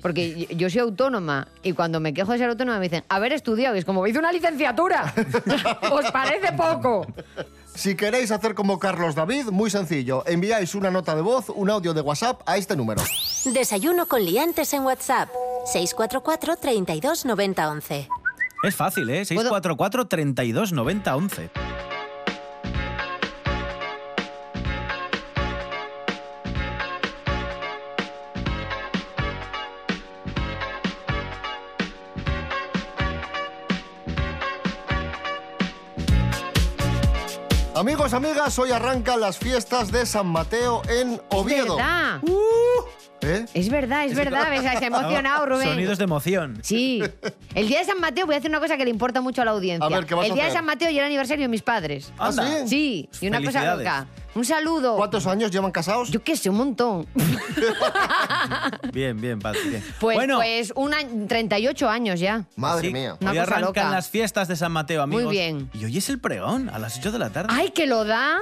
Porque 0.01 0.45
yo- 0.49 0.55
yo 0.57 0.69
soy 0.69 0.79
autónoma 0.81 1.47
y 1.63 1.73
cuando 1.73 1.99
me 1.99 2.13
quejo 2.13 2.31
de 2.31 2.37
ser 2.37 2.49
autónoma 2.49 2.77
me 2.79 2.83
dicen, 2.89 3.03
haber 3.09 3.33
estudiado. 3.33 3.75
Y 3.75 3.79
es 3.79 3.85
como, 3.85 4.05
hice 4.07 4.19
una 4.19 4.31
licenciatura. 4.31 5.13
¿Os 5.91 6.11
parece 6.11 6.51
poco? 6.53 7.07
Si 7.75 7.95
queréis 7.95 8.31
hacer 8.31 8.55
como 8.55 8.79
Carlos 8.79 9.15
David, 9.15 9.47
muy 9.51 9.69
sencillo. 9.69 10.23
Enviáis 10.25 10.75
una 10.75 10.91
nota 10.91 11.15
de 11.15 11.21
voz, 11.21 11.49
un 11.49 11.69
audio 11.69 11.93
de 11.93 12.01
WhatsApp 12.01 12.41
a 12.45 12.57
este 12.57 12.75
número. 12.75 13.01
Desayuno 13.45 14.07
con 14.07 14.23
liantes 14.23 14.73
en 14.73 14.83
WhatsApp. 14.83 15.29
644 15.65 16.55
32 16.55 17.25
90 17.25 17.69
11. 17.69 18.09
Es 18.63 18.75
fácil, 18.75 19.09
¿eh? 19.09 19.25
644 19.25 20.07
32 20.07 20.71
90 20.71 21.15
11. 21.15 21.49
Amigos, 37.75 38.13
amigas, 38.13 38.57
hoy 38.57 38.71
arrancan 38.71 39.19
las 39.19 39.37
fiestas 39.37 39.91
de 39.91 40.05
San 40.05 40.27
Mateo 40.27 40.81
en 40.87 41.19
Oviedo. 41.29 41.75
¿Verdad? 41.75 42.21
¿Eh? 43.19 43.45
Es 43.53 43.67
verdad, 43.67 44.05
es 44.05 44.15
verdad. 44.15 44.49
¿Ves? 44.49 44.61
Se 44.61 44.67
ha 44.69 44.87
emocionado, 44.87 45.45
Rubén. 45.47 45.67
Sonidos 45.67 45.97
de 45.97 46.05
emoción. 46.05 46.59
Sí. 46.63 47.03
El 47.53 47.67
día 47.67 47.79
de 47.79 47.85
San 47.85 47.99
Mateo 47.99 48.27
voy 48.27 48.35
a 48.35 48.37
decir 48.37 48.49
una 48.49 48.61
cosa 48.61 48.77
que 48.77 48.85
le 48.85 48.91
importa 48.91 49.19
mucho 49.19 49.41
a 49.41 49.45
la 49.45 49.51
audiencia. 49.51 49.85
A 49.85 49.89
ver, 49.89 50.05
¿qué 50.05 50.15
vas 50.15 50.25
el 50.25 50.31
a 50.31 50.35
día 50.35 50.43
de 50.43 50.49
hacer? 50.51 50.59
San 50.59 50.65
Mateo 50.65 50.89
y 50.89 50.99
el 50.99 51.03
aniversario 51.03 51.43
de 51.43 51.49
mis 51.49 51.63
padres. 51.63 52.13
¿Ah, 52.17 52.31
sí? 52.31 52.67
Sí, 52.67 53.09
y 53.19 53.27
una 53.27 53.43
cosa 53.43 53.75
loca. 53.75 54.07
Un 54.35 54.43
saludo. 54.45 54.97
¿Cuántos 54.97 55.25
años 55.27 55.49
llevan 55.49 55.71
casados? 55.71 56.11
Yo 56.11 56.21
qué 56.21 56.35
sé, 56.35 56.49
un 56.49 56.57
montón. 56.57 57.07
Bien, 58.93 59.19
bien, 59.19 59.39
Pat, 59.39 59.55
bien. 59.69 59.83
Pues, 59.99 60.15
bueno, 60.17 60.37
pues 60.37 60.71
un 60.75 60.93
año- 60.93 61.25
38 61.27 61.89
años 61.89 62.19
ya. 62.19 62.45
Madre 62.55 62.87
sí, 62.87 62.93
mía. 62.93 63.17
Una 63.19 63.31
hoy 63.31 63.37
cosa 63.37 63.51
arrancan 63.55 63.85
loca. 63.85 63.89
las 63.89 64.09
fiestas 64.09 64.47
de 64.47 64.55
San 64.55 64.71
Mateo, 64.71 65.01
amigos. 65.01 65.25
Muy 65.25 65.33
bien. 65.33 65.69
Y 65.73 65.85
hoy 65.85 65.97
es 65.97 66.09
el 66.09 66.19
pregón, 66.19 66.69
a 66.69 66.79
las 66.79 66.97
8 66.97 67.11
de 67.11 67.19
la 67.19 67.29
tarde. 67.29 67.49
Ay, 67.51 67.69
que 67.71 67.87
lo 67.87 68.03
da 68.05 68.37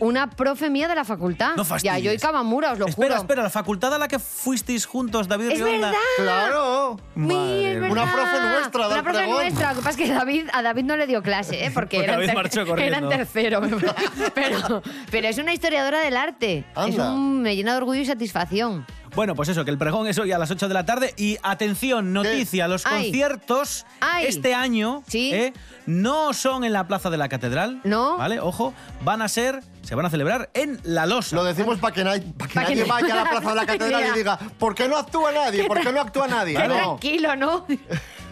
una 0.00 0.30
profe 0.30 0.70
mía 0.70 0.88
de 0.88 0.94
la 0.94 1.04
facultad. 1.04 1.50
No 1.56 1.62
Ya, 1.62 1.68
fastidies. 1.68 2.02
yo 2.02 2.12
y 2.12 2.18
Kamamura, 2.18 2.72
os 2.72 2.78
lo 2.78 2.86
espera, 2.86 3.08
juro. 3.14 3.20
espera, 3.22 3.42
la 3.42 3.50
facultad 3.50 3.94
a 3.94 3.98
la 3.98 4.08
que 4.08 4.18
fuisteis 4.18 4.86
juntos, 4.86 5.28
David 5.28 5.50
Es 5.50 5.60
Rionda. 5.60 5.88
verdad. 5.90 6.00
¡Claro! 6.18 6.96
Sí, 7.14 7.20
es 7.20 7.22
mía. 7.22 7.88
Una 7.90 8.04
verdad. 8.04 8.12
profe 8.14 8.40
nuestra, 8.40 8.88
Una 8.88 9.02
profe 9.02 9.18
pregón. 9.18 9.36
nuestra. 9.42 9.68
Lo 9.70 9.76
que 9.78 9.84
pasa 9.84 9.90
es 10.02 10.08
que 10.08 10.14
David, 10.14 10.48
a 10.52 10.62
David 10.62 10.84
no 10.84 10.96
le 10.96 11.06
dio 11.06 11.22
clase, 11.22 11.64
¿eh? 11.64 11.70
porque, 11.72 11.96
Porque 11.98 12.04
era, 12.04 12.12
en 12.14 12.18
David 12.20 12.26
ter- 12.26 12.34
marchó 12.36 12.60
era 12.62 12.70
corriendo. 12.70 13.10
en 13.12 13.18
tercero. 13.18 13.60
pero, 14.34 14.82
pero 15.10 15.28
es 15.28 15.38
una 15.38 15.52
historiadora 15.52 16.00
del 16.00 16.16
arte. 16.16 16.58
Es 16.58 16.64
Anda. 16.76 17.12
un, 17.12 17.42
me 17.42 17.56
llena 17.56 17.72
de 17.72 17.78
orgullo 17.78 18.00
y 18.00 18.06
satisfacción. 18.06 18.86
Bueno, 19.16 19.34
pues 19.34 19.48
eso, 19.48 19.64
que 19.64 19.70
el 19.70 19.78
pregón 19.78 20.06
es 20.06 20.18
hoy 20.18 20.30
a 20.32 20.38
las 20.38 20.50
8 20.50 20.68
de 20.68 20.74
la 20.74 20.84
tarde. 20.84 21.14
Y 21.16 21.38
atención, 21.42 22.12
noticia, 22.12 22.68
los 22.68 22.84
Ay. 22.84 23.04
conciertos 23.04 23.86
Ay. 24.00 24.26
este 24.26 24.54
año 24.54 25.02
Sí. 25.08 25.32
¿eh? 25.32 25.52
no 25.86 26.34
son 26.34 26.64
en 26.64 26.72
la 26.74 26.86
Plaza 26.86 27.08
de 27.08 27.16
la 27.16 27.28
Catedral. 27.30 27.80
No. 27.82 28.18
¿Vale? 28.18 28.40
Ojo, 28.40 28.74
van 29.02 29.22
a 29.22 29.28
ser, 29.28 29.62
se 29.82 29.94
van 29.94 30.04
a 30.04 30.10
celebrar 30.10 30.50
en 30.52 30.78
La 30.84 31.06
Losa. 31.06 31.34
Lo 31.34 31.44
decimos 31.44 31.78
para 31.78 31.94
que, 31.94 32.04
na- 32.04 32.12
pa' 32.36 32.46
que 32.46 32.54
Pa' 32.54 32.64
que 32.66 32.74
nadie 32.74 32.82
no- 32.82 32.86
vaya 32.88 33.12
a 33.14 33.24
la 33.24 33.30
plaza 33.30 33.48
de 33.48 33.54
la 33.56 33.66
catedral 33.66 34.04
y 34.14 34.18
diga, 34.18 34.38
¿por 34.58 34.74
qué 34.74 34.86
no 34.86 34.98
actúa 34.98 35.32
nadie? 35.32 35.64
¿Por 35.64 35.80
qué 35.80 35.90
no 35.92 36.00
actúa 36.02 36.26
nadie? 36.28 36.54
Qué 36.56 36.68
No. 36.68 36.74
tranquilo, 36.74 37.36
¿no? 37.36 37.66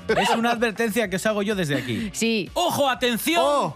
Es 0.09 0.29
una 0.37 0.51
advertencia 0.51 1.09
que 1.09 1.17
os 1.17 1.25
hago 1.25 1.41
yo 1.41 1.55
desde 1.55 1.77
aquí. 1.79 2.11
Sí. 2.13 2.51
¡Ojo, 2.53 2.91
atención! 2.91 3.43
¡Oh! 3.43 3.75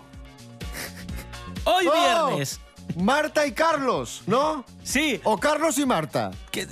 Hoy 1.65 1.87
¡Oh! 1.87 2.27
viernes. 2.27 2.61
Marta 2.99 3.47
y 3.47 3.53
Carlos, 3.53 4.23
¿no? 4.27 4.65
Sí, 4.83 5.21
O 5.25 5.39
Carlos 5.39 5.79
y 5.79 5.87
Marta. 5.87 6.31
que 6.51 6.67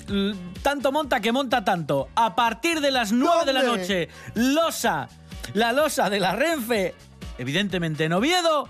tanto 0.62 0.90
monta 0.92 1.21
que 1.21 1.30
monta 1.33 1.64
tanto. 1.64 2.09
A 2.14 2.35
partir 2.35 2.80
de 2.80 2.90
las 2.90 3.12
9 3.12 3.45
de 3.45 3.52
la 3.52 3.62
¿Dónde? 3.62 3.80
noche, 3.83 4.09
Losa, 4.35 5.09
la 5.54 5.73
Losa 5.73 6.11
de 6.11 6.18
la 6.21 6.35
Renfe, 6.35 6.95
evidentemente 7.38 8.04
en 8.04 8.12
Oviedo, 8.12 8.68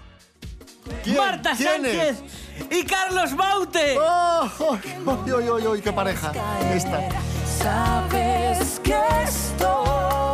¿Quién? 1.03 1.17
Marta 1.17 1.53
¿Quién 1.57 1.83
Sánchez 1.83 2.23
y 2.71 2.85
Carlos 2.85 3.35
Baute. 3.35 3.97
¡Oh! 3.99 4.49
¡Ay, 4.71 5.33
ay, 5.37 5.49
ay, 5.57 5.65
ay, 5.75 5.81
qué 5.83 5.93
pareja! 5.93 6.33
Esta. 6.73 7.01
Sabes 7.59 8.81
que 8.85 8.95
estoy 9.25 10.26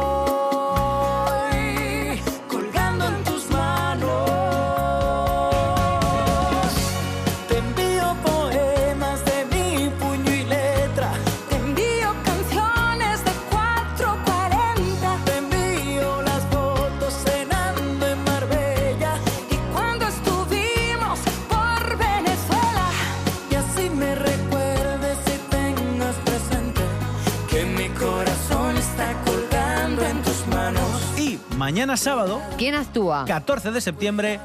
mañana 31.72 31.96
sábado, 31.96 32.42
¿Quién 32.58 32.74
actúa? 32.74 33.24
14 33.24 33.70
de 33.70 33.80
septiembre, 33.80 34.38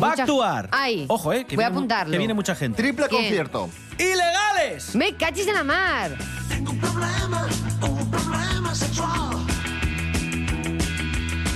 va 0.00 0.08
a 0.08 0.10
Mucha- 0.10 0.22
actuar. 0.24 0.68
Ay, 0.72 1.06
Ojo, 1.08 1.32
eh, 1.32 1.46
que 1.46 1.56
voy 1.56 1.64
a 1.64 1.68
viene 1.68 1.78
apuntarlo. 1.78 2.12
Que 2.12 2.18
viene 2.18 2.34
mucha 2.34 2.54
gente. 2.54 2.82
Triple 2.82 3.08
¿Quién? 3.08 3.22
concierto. 3.22 3.70
¡Ilegales! 3.98 4.94
Me 4.94 5.14
cachis 5.16 5.46
en 5.48 5.54
la 5.54 5.64
mar. 5.64 6.10
Tengo 6.50 6.72
un 6.72 6.78
problema, 6.80 7.46
un 7.80 8.10
problema 8.10 8.74
sexual. 8.74 9.36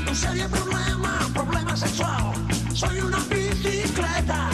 Un 0.09 0.17
serio 0.17 0.49
problema, 0.49 1.19
problema 1.35 1.77
sexual. 1.77 2.33
Soy 2.73 3.01
una 3.01 3.19
bicicleta. 3.29 4.49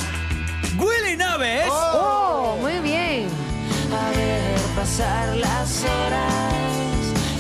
Willy 0.77 1.17
Naves. 1.17 1.69
Oh, 1.71 2.57
muy 2.61 2.81
bien. 2.81 3.29
A 3.93 4.11
ver 4.17 4.59
pasar 4.75 5.37
las 5.37 5.85
horas, 5.85 6.55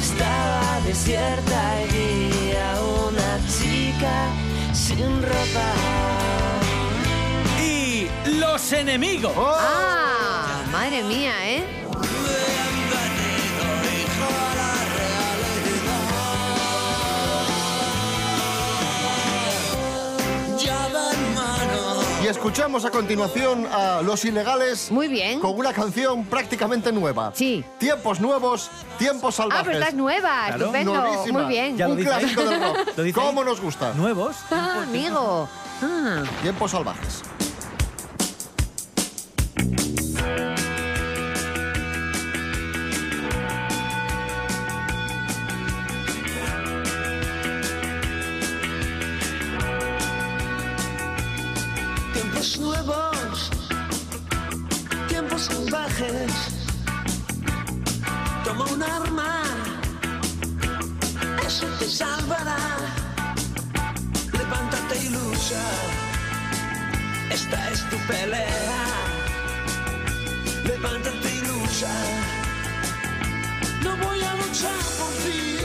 estaba 0.00 0.80
desierta 0.86 1.82
y 1.90 1.93
sin 4.96 5.22
ropa. 5.22 5.66
Y 7.62 8.08
los 8.38 8.72
enemigos. 8.72 9.32
¡Oh! 9.36 9.56
Ah, 9.58 10.62
madre 10.70 11.02
mía, 11.02 11.32
¿eh? 11.44 11.83
Y 22.24 22.26
escuchamos 22.26 22.86
a 22.86 22.90
continuación 22.90 23.66
a 23.70 24.00
Los 24.00 24.24
Ilegales. 24.24 24.90
Muy 24.90 25.08
bien. 25.08 25.40
Con 25.40 25.58
una 25.58 25.74
canción 25.74 26.24
prácticamente 26.24 26.90
nueva. 26.90 27.32
Sí. 27.34 27.62
Tiempos 27.76 28.18
nuevos, 28.18 28.70
tiempos 28.96 29.34
salvajes. 29.34 29.60
Ah, 29.60 29.64
pero 29.66 29.78
estás 29.78 29.92
nueva, 29.92 30.44
Claro. 30.46 30.64
estupendo. 30.64 30.94
Nuevísima. 30.94 31.40
Muy 31.40 31.48
bien. 31.52 31.76
Ya 31.76 31.86
Un 31.86 31.98
dice 31.98 32.10
ahí. 32.14 32.20
clásico 32.20 32.44
del 32.48 32.60
rock. 32.62 32.76
Lo 32.96 33.02
dice 33.02 33.20
ahí. 33.20 33.26
¿Cómo 33.26 33.44
nos 33.44 33.60
gusta? 33.60 33.92
Nuevos. 33.92 34.36
Ah, 34.50 34.84
amigo. 34.84 35.46
Ah. 35.82 36.22
Tiempos 36.40 36.70
salvajes. 36.70 37.22
Esta 67.34 67.70
es 67.70 67.80
tu 67.90 67.98
pelea. 68.06 68.86
Levántate 70.64 71.34
y 71.34 71.40
lucha, 71.40 71.94
no 73.82 73.96
voy 73.96 74.20
a 74.22 74.34
luchar 74.34 74.80
por 74.98 75.12
ti. 75.24 75.56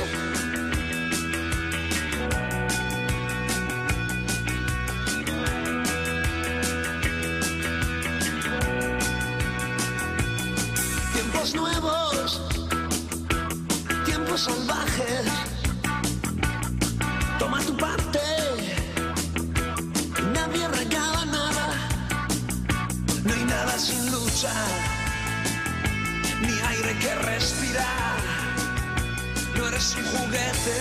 Tiempos 11.13 11.55
nuevos, 11.55 12.41
tiempos 14.05 14.41
salvajes. 14.41 15.48
Ni 26.41 26.59
aire 26.61 26.97
que 26.97 27.13
respirar. 27.15 28.19
No 29.57 29.67
eres 29.67 29.95
un 29.97 30.05
juguete, 30.05 30.79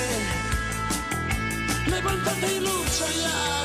levántate 1.86 2.54
y 2.54 2.60
lucha 2.60 3.06
ya. 3.20 3.64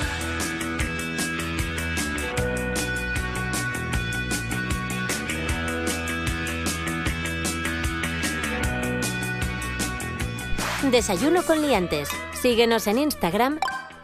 Desayuno 10.90 11.44
con 11.44 11.62
liantes. 11.62 12.10
Síguenos 12.42 12.88
en 12.88 12.98
Instagram, 12.98 13.60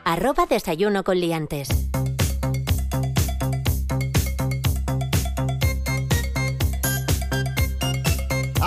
arroba 0.06 0.46
desayuno 0.46 1.04
con 1.04 1.20
liantes. 1.20 1.90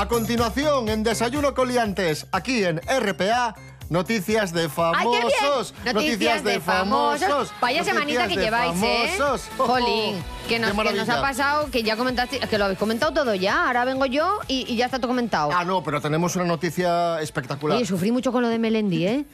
A 0.02 0.08
continuación, 0.08 0.88
en 0.88 1.04
Desayuno 1.04 1.54
Coliantes, 1.54 2.26
aquí 2.32 2.64
en 2.64 2.80
RPA, 2.80 3.54
noticias 3.88 4.52
de 4.52 4.62
¡Ay, 4.62 4.68
famosos. 4.68 5.72
qué 5.84 5.92
bien! 5.92 5.94
Noticias 5.94 6.42
de 6.42 6.58
famosos. 6.58 7.52
Vaya 7.60 7.84
semanita 7.84 8.26
que 8.26 8.34
lleváis, 8.34 8.82
¿eh? 8.82 9.12
famosos. 9.16 9.48
Jolín, 9.58 10.16
que 10.48 10.58
nos, 10.58 10.72
que 10.72 10.92
nos 10.94 11.08
ha 11.08 11.20
pasado, 11.22 11.70
que 11.70 11.84
ya 11.84 11.96
comentaste, 11.96 12.40
que 12.40 12.58
lo 12.58 12.64
habéis 12.64 12.80
comentado 12.80 13.12
todo 13.12 13.32
ya. 13.36 13.68
Ahora 13.68 13.84
vengo 13.84 14.04
yo 14.06 14.40
y, 14.48 14.66
y 14.68 14.74
ya 14.74 14.86
está 14.86 14.98
todo 14.98 15.06
comentado. 15.06 15.52
Ah, 15.54 15.64
no, 15.64 15.84
pero 15.84 16.00
tenemos 16.00 16.34
una 16.34 16.46
noticia 16.46 17.20
espectacular. 17.20 17.76
Oye, 17.76 17.86
sufrí 17.86 18.10
mucho 18.10 18.32
con 18.32 18.42
lo 18.42 18.48
de 18.48 18.58
Melendi, 18.58 19.06
¿eh? 19.06 19.24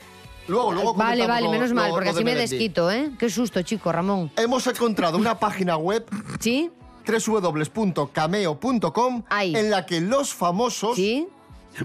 Luego, 0.48 0.72
luego 0.72 0.92
Vale, 0.92 1.26
vale, 1.26 1.46
lo- 1.46 1.50
menos 1.52 1.72
mal, 1.72 1.88
lo- 1.88 1.94
porque 1.94 2.10
lo 2.10 2.12
de 2.14 2.18
así 2.20 2.24
me 2.26 2.34
desquito, 2.34 2.90
¿eh? 2.90 3.10
Qué 3.18 3.30
susto, 3.30 3.62
chico, 3.62 3.90
Ramón. 3.90 4.30
Hemos 4.36 4.66
encontrado 4.66 5.16
una 5.16 5.38
página 5.38 5.78
web 5.78 6.04
¿Sí? 6.40 6.70
www.cameo.com 7.08 9.22
en 9.40 9.70
la 9.70 9.86
que 9.86 10.00
los 10.00 10.34
famosos 10.34 10.96
¿Sí? 10.96 11.26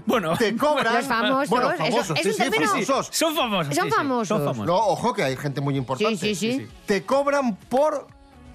Bueno. 0.06 0.36
te 0.36 0.56
cobran. 0.56 0.94
Los 0.94 1.06
famosos, 1.06 1.48
Bueno, 1.50 1.70
famosos, 1.76 2.18
es 2.18 2.22
sí, 2.22 2.28
un 2.28 2.34
sí, 2.34 2.42
famosos. 2.66 3.08
Son 3.12 3.34
famosos. 3.36 3.74
Son 3.74 3.84
sí, 3.84 3.90
sí, 3.90 3.96
famosos. 3.96 4.28
Son 4.28 4.38
famosos. 4.44 4.66
No, 4.66 4.76
ojo 4.76 5.14
que 5.14 5.22
hay 5.22 5.36
gente 5.36 5.60
muy 5.60 5.76
importante. 5.76 6.16
Sí, 6.16 6.34
sí, 6.34 6.52
sí. 6.58 6.66
Te 6.86 7.04
cobran 7.04 7.56
por 7.56 8.08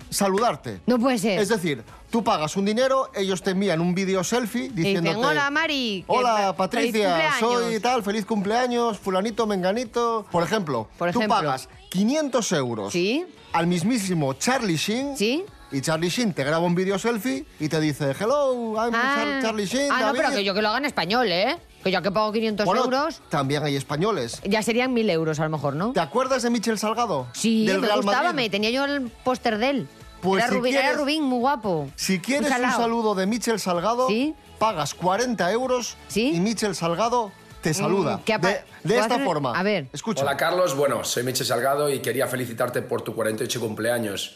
saludarte. 0.09 0.81
No 0.85 0.99
puede 0.99 1.17
ser. 1.17 1.39
Es 1.39 1.49
decir, 1.49 1.83
tú 2.09 2.23
pagas 2.23 2.57
un 2.57 2.65
dinero, 2.65 3.09
ellos 3.15 3.41
te 3.41 3.51
envían 3.51 3.79
un 3.79 3.93
vídeo 3.93 4.23
selfie 4.23 4.69
diciéndote... 4.69 5.15
dicen, 5.15 5.23
hola, 5.23 5.49
Mari. 5.49 6.03
Hola, 6.07 6.55
Patricia, 6.57 7.09
cumpleaños". 7.09 7.39
soy 7.39 7.79
tal, 7.79 8.03
feliz 8.03 8.25
cumpleaños, 8.25 8.97
fulanito, 8.97 9.47
menganito. 9.47 10.25
Por 10.31 10.43
ejemplo, 10.43 10.89
Por 10.97 11.11
tú 11.11 11.19
ejemplo. 11.19 11.37
pagas 11.37 11.69
500 11.89 12.51
euros 12.53 12.91
¿Sí? 12.91 13.25
al 13.53 13.67
mismísimo 13.67 14.33
Charlie 14.33 14.77
Sheen. 14.77 15.15
¿Sí? 15.15 15.45
Y 15.71 15.81
Charlie 15.81 16.09
Sheen 16.09 16.33
te 16.33 16.43
graba 16.43 16.65
un 16.65 16.73
vídeo 16.73 16.97
selfie 16.97 17.45
y 17.59 17.69
te 17.69 17.79
dice, 17.79 18.15
hello, 18.19 18.73
I'm 18.75 18.91
Char- 18.91 19.41
Charlie 19.41 19.65
Sheen, 19.65 19.91
Ah, 19.91 19.99
no, 19.99 20.05
David". 20.07 20.19
pero 20.23 20.31
que 20.37 20.43
yo 20.43 20.53
que 20.55 20.61
lo 20.63 20.69
haga 20.69 20.79
en 20.79 20.85
español, 20.85 21.27
¿eh? 21.31 21.57
Que 21.83 21.91
yo 21.91 22.01
que 22.01 22.11
pago 22.11 22.31
500 22.31 22.65
Bueno, 22.65 22.85
euros, 22.85 23.21
también 23.29 23.63
hay 23.63 23.75
españoles. 23.75 24.41
ya 24.43 24.63
serían 24.63 24.93
1000 24.93 25.09
euros 25.11 25.39
a 25.39 25.43
lo 25.43 25.49
mejor, 25.51 25.75
¿no? 25.75 25.93
¿Te 25.93 25.99
acuerdas 25.99 26.41
de 26.41 26.49
Michel 26.49 26.79
Salgado? 26.79 27.27
Sí, 27.33 27.65
Del 27.67 27.79
me 27.81 27.87
Real 27.87 28.01
gustaba, 28.01 28.23
Madrid. 28.23 28.35
me 28.35 28.49
tenía 28.49 28.71
yo 28.71 28.85
el 28.85 29.09
póster 29.23 29.59
de 29.59 29.69
él. 29.69 29.87
Pues 30.21 30.43
era, 30.43 30.49
si 30.51 30.57
Rubín, 30.57 30.73
quieres- 30.73 30.89
era 30.89 30.99
Rubín, 30.99 31.23
muy 31.23 31.39
guapo. 31.39 31.89
Si 31.95 32.19
quieres 32.19 32.51
un 32.51 32.71
saludo 32.71 33.13
de 33.15 33.25
Michel 33.27 33.59
Salgado, 33.59 34.07
¿Sí? 34.07 34.33
pagas 34.57 34.93
40 34.95 35.49
euros 35.51 35.95
¿Sí? 36.09 36.31
y 36.35 36.39
Michel 36.41 36.75
Salgado 36.75 37.31
te 37.61 37.73
saluda. 37.73 38.17
Mm, 38.17 38.21
¿qué 38.25 38.33
apa- 38.33 38.47
de 38.47 38.53
de 38.55 38.61
¿Puedo 38.83 38.99
esta 39.01 39.13
hacer- 39.15 39.25
forma. 39.25 39.57
A 39.57 39.63
ver. 39.63 39.87
Escucha. 39.93 40.23
Hola 40.23 40.35
Carlos, 40.35 40.75
bueno, 40.75 41.03
soy 41.05 41.23
Michel 41.23 41.45
Salgado 41.45 41.89
y 41.89 41.99
quería 42.01 42.27
felicitarte 42.27 42.81
por 42.81 43.01
tu 43.03 43.13
48 43.15 43.59
cumpleaños. 43.61 44.35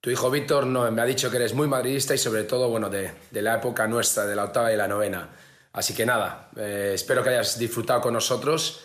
Tu 0.00 0.10
hijo 0.10 0.30
Víctor 0.30 0.66
no, 0.66 0.90
me 0.92 1.02
ha 1.02 1.04
dicho 1.04 1.30
que 1.30 1.36
eres 1.38 1.54
muy 1.54 1.66
madridista 1.66 2.14
y 2.14 2.18
sobre 2.18 2.44
todo, 2.44 2.68
bueno, 2.68 2.88
de, 2.88 3.10
de 3.30 3.42
la 3.42 3.56
época 3.56 3.86
nuestra, 3.88 4.26
de 4.26 4.36
la 4.36 4.44
octava 4.44 4.72
y 4.72 4.76
la 4.76 4.86
novena. 4.86 5.30
Así 5.72 5.94
que 5.94 6.06
nada, 6.06 6.50
eh, 6.56 6.92
espero 6.94 7.22
que 7.22 7.30
hayas 7.30 7.58
disfrutado 7.58 8.00
con 8.00 8.14
nosotros. 8.14 8.84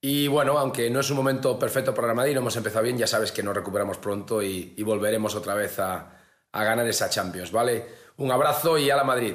Y 0.00 0.26
bueno, 0.28 0.58
aunque 0.58 0.90
no 0.90 1.00
es 1.00 1.10
un 1.10 1.16
momento 1.16 1.58
perfecto 1.58 1.94
para 1.94 2.08
el 2.08 2.14
Madrid, 2.14 2.34
no 2.34 2.40
hemos 2.40 2.56
empezado 2.56 2.82
bien, 2.84 2.98
ya 2.98 3.06
sabes 3.06 3.32
que 3.32 3.42
nos 3.42 3.54
recuperamos 3.54 3.98
pronto 3.98 4.42
y, 4.42 4.74
y 4.76 4.82
volveremos 4.82 5.34
otra 5.34 5.54
vez 5.54 5.78
a, 5.78 6.18
a 6.52 6.64
ganar 6.64 6.86
esa 6.86 7.08
Champions, 7.08 7.52
¿vale? 7.52 7.86
Un 8.16 8.30
abrazo 8.30 8.78
y 8.78 8.90
a 8.90 8.96
la 8.96 9.04
Madrid. 9.04 9.34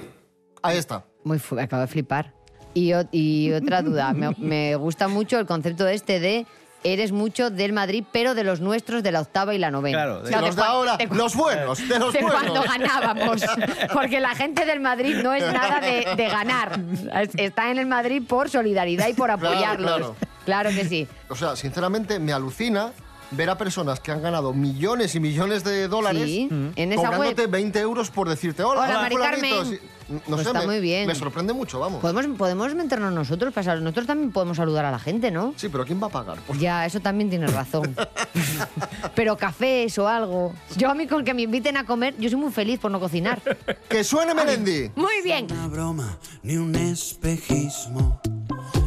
Ahí 0.61 0.77
está. 0.77 1.05
Muy 1.23 1.39
acabo 1.59 1.81
de 1.81 1.87
flipar. 1.87 2.33
Y, 2.73 2.91
y 3.11 3.51
otra 3.51 3.81
duda, 3.81 4.13
me, 4.13 4.35
me 4.37 4.75
gusta 4.75 5.07
mucho 5.07 5.39
el 5.39 5.45
concepto 5.45 5.87
este 5.87 6.19
de 6.19 6.45
eres 6.83 7.11
mucho 7.11 7.49
del 7.49 7.73
Madrid, 7.73 8.03
pero 8.11 8.35
de 8.35 8.43
los 8.43 8.61
nuestros 8.61 9.03
de 9.03 9.11
la 9.11 9.21
octava 9.21 9.53
y 9.53 9.57
la 9.57 9.69
novena. 9.71 9.97
Claro, 9.97 10.21
de 10.21 10.31
los 10.41 10.55
de 10.55 10.61
ahora, 10.61 10.97
de 10.97 11.07
los 11.07 11.35
buenos, 11.35 11.87
de 11.87 11.99
los 11.99 12.13
de 12.13 12.19
cuando 12.21 12.53
buenos. 12.61 12.65
ganábamos. 12.67 13.41
Porque 13.93 14.19
la 14.19 14.35
gente 14.35 14.65
del 14.65 14.79
Madrid 14.79 15.17
no 15.23 15.33
es 15.33 15.43
nada 15.53 15.79
de, 15.79 16.15
de 16.15 16.29
ganar. 16.29 16.79
Es- 17.21 17.35
Está 17.35 17.71
en 17.71 17.79
el 17.79 17.85
Madrid 17.85 18.21
por 18.27 18.49
solidaridad 18.49 19.07
y 19.07 19.13
por 19.13 19.29
apoyarlos. 19.31 19.89
claro. 19.91 20.15
Claro 20.45 20.69
que 20.71 20.85
sí. 20.85 21.07
O 21.29 21.35
sea, 21.35 21.55
sinceramente 21.55 22.17
me 22.19 22.33
alucina 22.33 22.91
ver 23.31 23.49
a 23.51 23.57
personas 23.57 23.99
que 23.99 24.11
han 24.11 24.21
ganado 24.23 24.53
millones 24.53 25.13
y 25.13 25.19
millones 25.19 25.63
de 25.63 25.87
dólares 25.87 26.23
Sí, 26.23 26.47
en 26.75 26.91
esa 26.93 27.03
cobrándote 27.03 27.41
web. 27.43 27.51
20 27.51 27.79
euros 27.79 28.09
por 28.09 28.27
decirte 28.27 28.63
hola, 28.63 28.81
Hola, 28.85 28.93
Mari 29.01 29.15
fulanito". 29.15 29.57
Carmen. 29.57 29.79
No 30.09 30.19
Pues 30.25 30.41
sé, 30.41 30.47
está 30.47 30.59
me, 30.61 30.65
muy 30.65 30.79
bien. 30.79 31.05
me 31.07 31.13
sorprende 31.15 31.53
mucho, 31.53 31.79
vamos. 31.79 32.01
Podemos, 32.01 32.25
podemos 32.37 32.73
meternos 32.73 33.13
nosotros, 33.13 33.53
pasar. 33.53 33.79
Nosotros 33.81 34.07
también 34.07 34.31
podemos 34.31 34.57
saludar 34.57 34.85
a 34.85 34.91
la 34.91 34.97
gente, 34.99 35.29
¿no? 35.29 35.53
Sí, 35.55 35.69
pero 35.69 35.85
¿quién 35.85 36.01
va 36.01 36.07
a 36.07 36.09
pagar? 36.09 36.37
Pues- 36.47 36.59
Ya, 36.69 36.85
eso 36.85 36.99
también 36.99 37.29
tienes 37.29 37.53
razón. 37.53 37.95
Pero 39.15 39.37
cafés 39.37 39.97
o 39.97 40.07
algo. 40.07 40.53
Yo 40.77 40.89
a 40.89 40.95
mí 40.95 41.05
con 41.07 41.23
que 41.25 41.33
me 41.33 41.41
inviten 41.43 41.77
a 41.77 41.85
comer, 41.85 42.15
yo 42.19 42.29
soy 42.29 42.39
muy 42.39 42.51
feliz 42.51 42.79
por 42.79 42.89
no 42.91 42.99
cocinar. 42.99 43.41
¡Que 43.89 44.03
suene 44.03 44.33
Melendi! 44.33 44.91
Muy 44.95 45.21
bien. 45.23 45.47
una 45.51 45.67
broma 45.67 46.17
ni 46.43 46.55
un 46.57 46.73
espejismo. 46.75 48.21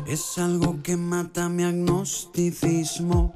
Es 0.06 0.38
algo 0.38 0.82
que 0.82 0.96
mata 0.96 1.48
mi 1.48 1.64
agnosticismo. 1.64 3.34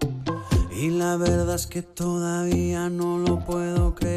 Y 0.79 0.91
la 0.91 1.17
verdad 1.17 1.55
es 1.55 1.67
que 1.67 1.83
todavía 1.83 2.89
no 2.91 3.19
lo 3.19 3.39
puedo 3.41 3.95
creer. 3.95 4.16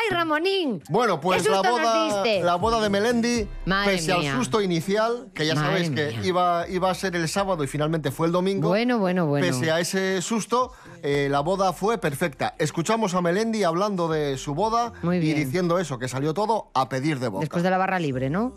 ¡Ay, 0.00 0.14
Ramonín! 0.16 0.82
Bueno, 0.88 1.20
pues 1.20 1.42
¿Qué 1.42 1.50
la 1.50 1.60
boda, 1.62 2.24
la 2.24 2.54
boda 2.56 2.80
de 2.80 2.88
Melendi, 2.88 3.48
Madre 3.66 3.96
pese 3.96 4.16
mía. 4.16 4.32
al 4.32 4.38
susto 4.38 4.62
inicial, 4.62 5.28
que 5.34 5.46
ya 5.46 5.54
Madre 5.54 5.84
sabéis 5.84 5.90
que 5.90 6.26
iba, 6.26 6.66
iba 6.68 6.90
a 6.90 6.94
ser 6.94 7.16
el 7.16 7.28
sábado 7.28 7.64
y 7.64 7.66
finalmente 7.66 8.10
fue 8.10 8.26
el 8.26 8.32
domingo. 8.32 8.68
Bueno, 8.68 8.98
bueno, 8.98 9.26
bueno. 9.26 9.46
Pese 9.46 9.70
a 9.70 9.80
ese 9.80 10.22
susto, 10.22 10.72
eh, 11.02 11.28
la 11.30 11.40
boda 11.40 11.72
fue 11.72 11.98
perfecta. 11.98 12.54
Escuchamos 12.58 13.14
a 13.14 13.20
Melendi 13.20 13.64
hablando 13.64 14.08
de 14.08 14.36
su 14.38 14.54
boda 14.54 14.92
Muy 15.02 15.18
y 15.18 15.34
diciendo 15.34 15.78
eso, 15.78 15.98
que 15.98 16.08
salió 16.08 16.34
todo 16.34 16.70
a 16.74 16.88
pedir 16.88 17.18
de 17.18 17.28
boca. 17.28 17.40
Después 17.40 17.62
de 17.62 17.70
la 17.70 17.78
barra 17.78 17.98
libre, 17.98 18.30
¿no? 18.30 18.56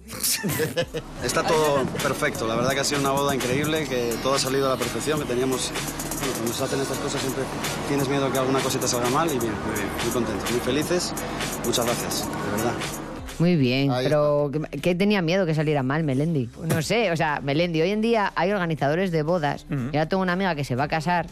Está 1.24 1.44
todo 1.44 1.84
perfecto, 2.02 2.48
la 2.48 2.56
verdad 2.56 2.72
que 2.72 2.80
ha 2.80 2.84
sido 2.84 3.02
una 3.02 3.12
boda 3.12 3.34
increíble, 3.36 3.88
que 3.88 4.14
todo 4.22 4.36
ha 4.36 4.40
salido 4.40 4.68
a 4.68 4.70
la 4.72 4.78
perfección, 4.78 5.20
que 5.20 5.26
teníamos, 5.26 5.72
bueno, 5.72 6.34
cuando 6.36 6.54
se 6.54 6.64
hacen 6.64 6.82
estas 6.82 6.98
cosas 6.98 7.22
siempre 7.22 7.44
tienes 7.88 8.08
miedo 8.10 8.32
que 8.32 8.38
alguna 8.38 8.60
cosita 8.60 8.88
salga 8.88 9.10
mal 9.10 9.28
y 9.28 9.40
bien, 9.40 9.54
muy 9.66 9.76
bien, 9.76 9.88
muy 10.04 10.12
contentos, 10.14 10.52
muy 10.52 10.60
felices, 10.60 11.14
muchas 11.66 11.86
gracias, 11.86 12.28
de 12.28 12.58
verdad. 12.58 12.74
Muy 13.40 13.56
bien, 13.56 13.92
Ahí 13.92 14.04
pero 14.06 14.52
¿qué, 14.54 14.80
qué 14.80 14.96
tenía 14.96 15.22
miedo 15.22 15.46
que 15.46 15.56
saliera 15.56 15.82
mal 15.82 16.04
Melendi? 16.04 16.50
No 16.68 16.82
sé, 16.82 17.12
o 17.12 17.18
sea, 17.18 17.42
Melendi, 17.42 17.82
hoy 17.82 17.90
en 17.90 18.02
día 18.02 18.32
hay 18.36 18.52
organizadores 18.52 19.12
de 19.12 19.24
bodas. 19.24 19.66
Y 19.70 19.98
ahora 19.98 20.08
tengo 20.08 20.22
una 20.22 20.34
amiga 20.34 20.54
que 20.56 20.64
se 20.64 20.76
va 20.76 20.84
a 20.84 20.88
casar. 20.88 21.26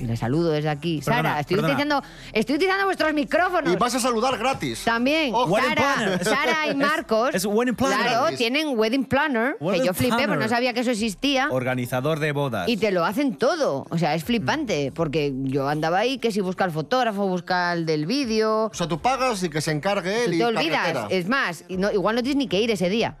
Y 0.00 0.04
le 0.06 0.16
saludo 0.16 0.50
desde 0.50 0.68
aquí. 0.68 1.00
Perdona, 1.04 1.28
Sara, 1.30 1.40
estoy 1.40 1.56
perdona. 1.56 1.74
utilizando, 1.74 2.02
estoy 2.32 2.56
utilizando 2.56 2.84
vuestros 2.86 3.12
micrófonos. 3.14 3.72
Y 3.72 3.76
vas 3.76 3.94
a 3.94 4.00
saludar 4.00 4.38
gratis. 4.38 4.82
También, 4.84 5.32
Sara. 5.32 6.18
Sara 6.24 6.66
y 6.66 6.70
Es- 6.70 6.76
Marcos. 6.76 7.34
es 7.34 7.44
wedding 7.46 7.74
planner. 7.74 7.98
Claro, 8.00 8.20
Gratis. 8.22 8.38
tienen 8.38 8.78
wedding 8.78 9.04
planner, 9.04 9.56
que 9.58 9.84
yo 9.84 9.94
flipé, 9.94 10.08
planner. 10.08 10.28
pero 10.28 10.40
no 10.40 10.48
sabía 10.48 10.72
que 10.72 10.80
eso 10.80 10.90
existía. 10.90 11.48
Organizador 11.50 12.18
de 12.18 12.32
bodas. 12.32 12.68
Y 12.68 12.76
te 12.76 12.90
lo 12.90 13.04
hacen 13.04 13.36
todo. 13.36 13.86
O 13.90 13.98
sea, 13.98 14.14
es 14.14 14.24
flipante. 14.24 14.92
Porque 14.94 15.32
yo 15.44 15.68
andaba 15.68 15.98
ahí 15.98 16.18
que 16.18 16.32
si 16.32 16.40
busca 16.40 16.64
el 16.64 16.70
fotógrafo, 16.70 17.26
busca 17.26 17.72
el 17.72 17.86
del 17.86 18.06
vídeo. 18.06 18.66
O 18.66 18.74
sea, 18.74 18.88
tú 18.88 19.00
pagas 19.00 19.42
y 19.42 19.48
que 19.50 19.60
se 19.60 19.70
encargue 19.72 20.24
él 20.24 20.30
Tú 20.30 20.34
y 20.36 20.38
te 20.38 20.44
olvidas. 20.44 20.78
carretera. 20.86 21.06
Es 21.10 21.28
más, 21.28 21.64
y 21.68 21.76
no- 21.76 21.90
igual 21.92 22.16
no 22.16 22.22
tienes 22.22 22.36
ni 22.36 22.48
que 22.48 22.60
ir 22.60 22.70
ese 22.70 22.88
día. 22.88 23.16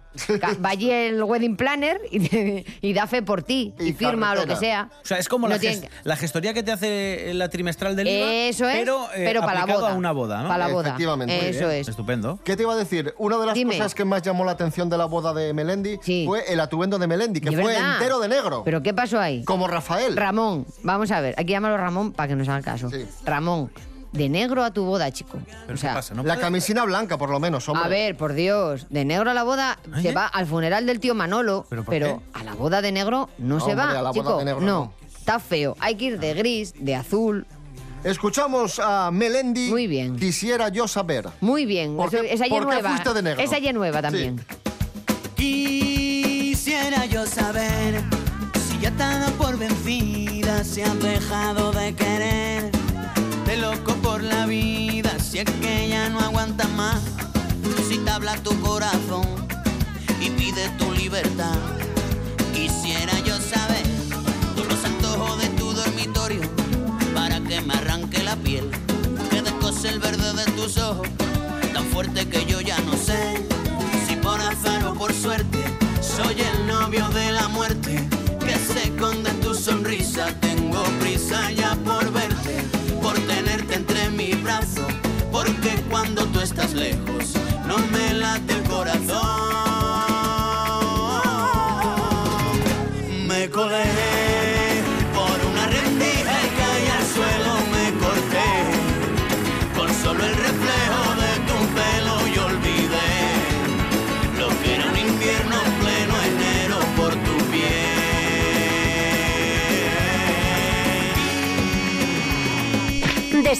Va 0.62 0.68
allí 0.70 0.90
el 0.90 1.22
wedding 1.22 1.56
planner 1.56 2.00
y, 2.10 2.64
y 2.82 2.92
da 2.92 3.06
fe 3.06 3.22
por 3.22 3.42
ti. 3.42 3.72
Y, 3.78 3.88
Y 3.88 3.92
firma 3.94 4.32
o 4.32 4.34
lo 4.34 4.46
que 4.46 4.56
sea. 4.56 4.90
O 5.02 5.06
sea, 5.06 5.18
es 5.18 5.28
como 5.28 5.48
No 5.48 5.54
la, 5.54 5.60
tienen 5.60 5.82
ges- 5.82 5.88
la 6.04 6.16
gestoría 6.16 6.52
que 6.54 6.61
te 6.62 6.72
hace 6.72 7.32
la 7.34 7.48
trimestral 7.48 7.94
del 7.96 8.08
IVA, 8.08 8.32
Eso 8.48 8.68
es, 8.68 8.78
pero, 8.78 9.04
eh, 9.14 9.22
pero 9.24 9.40
para 9.40 9.54
la 9.54 9.60
aplicado 9.60 9.80
boda. 9.82 9.92
a 9.92 9.96
una 9.96 10.12
boda, 10.12 10.42
¿no? 10.42 10.48
Para 10.48 10.66
la 10.68 10.72
boda. 10.72 10.88
Efectivamente. 10.88 11.36
Muy 11.36 11.46
Eso 11.46 11.68
Bien, 11.68 11.80
es. 11.80 11.88
Estupendo. 11.88 12.38
¿Qué 12.44 12.56
te 12.56 12.62
iba 12.62 12.72
a 12.72 12.76
decir? 12.76 13.14
Una 13.18 13.38
de 13.38 13.46
las 13.46 13.54
Dime. 13.54 13.76
cosas 13.76 13.94
que 13.94 14.04
más 14.04 14.22
llamó 14.22 14.44
la 14.44 14.52
atención 14.52 14.88
de 14.90 14.98
la 14.98 15.04
boda 15.06 15.32
de 15.34 15.52
Melendi 15.54 15.98
Sí. 16.02 16.24
fue 16.26 16.44
el 16.52 16.60
atuendo 16.60 16.98
de 16.98 17.06
Melendi, 17.06 17.40
que 17.40 17.50
De 17.50 17.56
fue 17.60 17.72
verdad. 17.74 17.94
entero 17.94 18.18
de 18.20 18.28
negro. 18.28 18.62
¿Pero 18.64 18.82
qué 18.82 18.92
pasó 18.94 19.18
ahí? 19.20 19.44
Como 19.44 19.66
Rafael. 19.68 20.16
Ramón, 20.16 20.66
vamos 20.82 21.10
a 21.10 21.20
ver. 21.20 21.34
Aquí 21.38 21.52
llámalo 21.52 21.76
Ramón 21.76 22.12
para 22.12 22.28
que 22.28 22.36
nos 22.36 22.48
haga 22.48 22.62
caso. 22.62 22.90
Sí. 22.90 23.06
Ramón, 23.24 23.70
de 24.12 24.28
negro 24.28 24.62
a 24.62 24.70
tu 24.70 24.84
boda, 24.84 25.10
chico. 25.10 25.38
¿Pero 25.66 25.72
o 25.74 25.76
sea, 25.78 25.90
qué 25.92 25.94
pasa? 25.96 26.14
¿No 26.14 26.22
la 26.22 26.34
puede? 26.34 26.44
camisina 26.44 26.84
blanca, 26.84 27.16
por 27.16 27.30
lo 27.30 27.40
menos, 27.40 27.66
hombre. 27.70 27.86
A 27.86 27.88
ver, 27.88 28.14
por 28.14 28.34
Dios, 28.34 28.86
de 28.90 29.06
negro 29.06 29.30
a 29.30 29.34
la 29.34 29.42
boda 29.42 29.78
se 30.02 30.12
va 30.12 30.26
al 30.26 30.44
funeral 30.46 30.84
del 30.84 31.00
tío 31.00 31.14
Manolo, 31.14 31.64
¿Pero 31.70 31.82
pero, 31.84 32.08
por 32.16 32.18
qué? 32.22 32.38
a 32.40 32.44
la 32.44 32.54
boda 32.54 32.82
de 32.82 32.92
negro 32.92 33.30
no, 33.38 33.58
se 33.58 33.70
hombre, 33.70 33.76
va, 33.86 33.90
a 33.90 34.02
la 34.02 34.10
boda 34.10 34.12
chico. 34.12 34.38
de 34.38 34.44
negro 34.44 34.60
no. 34.60 34.66
no. 34.66 34.92
Está 35.22 35.38
feo. 35.38 35.76
Hay 35.78 35.94
que 35.94 36.06
ir 36.06 36.18
de 36.18 36.34
gris, 36.34 36.74
de 36.76 36.96
azul. 36.96 37.46
Escuchamos 38.02 38.80
a 38.80 39.12
Melendi. 39.12 39.70
Muy 39.70 39.86
bien. 39.86 40.16
Quisiera 40.16 40.68
yo 40.68 40.88
saber. 40.88 41.28
Muy 41.40 41.64
bien. 41.64 41.96
¿Por 41.96 42.08
Eso- 42.12 42.22
qué- 42.22 42.32
esa 42.34 42.46
ya 42.48 42.50
por 42.56 42.64
nueva. 42.64 42.90
fuiste 42.90 43.14
de 43.14 43.22
negro? 43.22 43.40
Esa 43.40 43.58
ya 43.60 43.72
nueva 43.72 44.02
también. 44.02 44.44
Quisiera 45.36 47.06
yo 47.06 47.24
saber 47.26 48.02
si 48.68 48.80
ya 48.80 48.90
te 48.90 49.02
ha 49.04 49.18
dado 49.18 49.32
por 49.34 49.56
vencida, 49.56 50.64
si 50.64 50.82
has 50.82 50.98
dejado 51.00 51.70
de 51.70 51.94
querer, 51.94 52.72
de 53.46 53.56
loco 53.58 53.94
por 54.02 54.24
la 54.24 54.46
vida, 54.46 55.16
si 55.20 55.38
es 55.38 55.44
que 55.60 55.88
ya 55.88 56.08
no 56.08 56.18
aguanta 56.18 56.66
más, 56.68 57.00
si 57.88 57.98
te 57.98 58.10
habla 58.10 58.34
tu 58.38 58.58
corazón 58.60 59.26
y 60.20 60.30
pide 60.30 60.68
tu 60.78 60.90
libertad. 60.92 61.58
La 68.34 68.42
piel, 68.42 68.70
que 69.30 69.42
descose 69.42 69.90
el 69.90 69.98
verde 69.98 70.32
de 70.32 70.50
tus 70.52 70.78
ojos, 70.78 71.06
tan 71.74 71.84
fuerte 71.86 72.26
que 72.26 72.46
yo 72.46 72.62
ya 72.62 72.78
no 72.80 72.94
sé 72.96 73.44
si 74.06 74.16
por 74.16 74.40
azar 74.40 74.86
o 74.86 74.94
por 74.94 75.12
suerte 75.12 75.58
soy 76.00 76.36
el 76.40 76.66
novio 76.66 77.06
de 77.10 77.30
la 77.32 77.48
muerte 77.48 78.08
que 78.40 78.54
se 78.54 78.84
esconde 78.84 79.28
en 79.28 79.40
tu 79.40 79.54
sonrisa. 79.54 80.24
Tengo 80.40 80.82
prisa 81.00 81.50
ya 81.50 81.76
por 81.84 82.10
verte, 82.10 82.56
por 83.02 83.18
tenerte 83.32 83.74
entre 83.74 84.08
mis 84.10 84.42
brazos, 84.42 84.90
porque 85.30 85.72
cuando 85.90 86.24
tú 86.26 86.40
estás 86.40 86.72
lejos 86.72 87.34
no 87.66 87.76
me 87.92 88.14
late 88.14 88.54
el 88.54 88.62
corazón. 88.62 89.71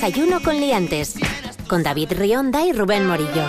Desayuno 0.03 0.43
con 0.43 0.57
liantes. 0.57 1.15
Con 1.69 1.85
David 1.85 2.15
Rionda 2.15 2.67
y 2.67 2.73
Rubén 2.73 3.07
Morillo. 3.07 3.45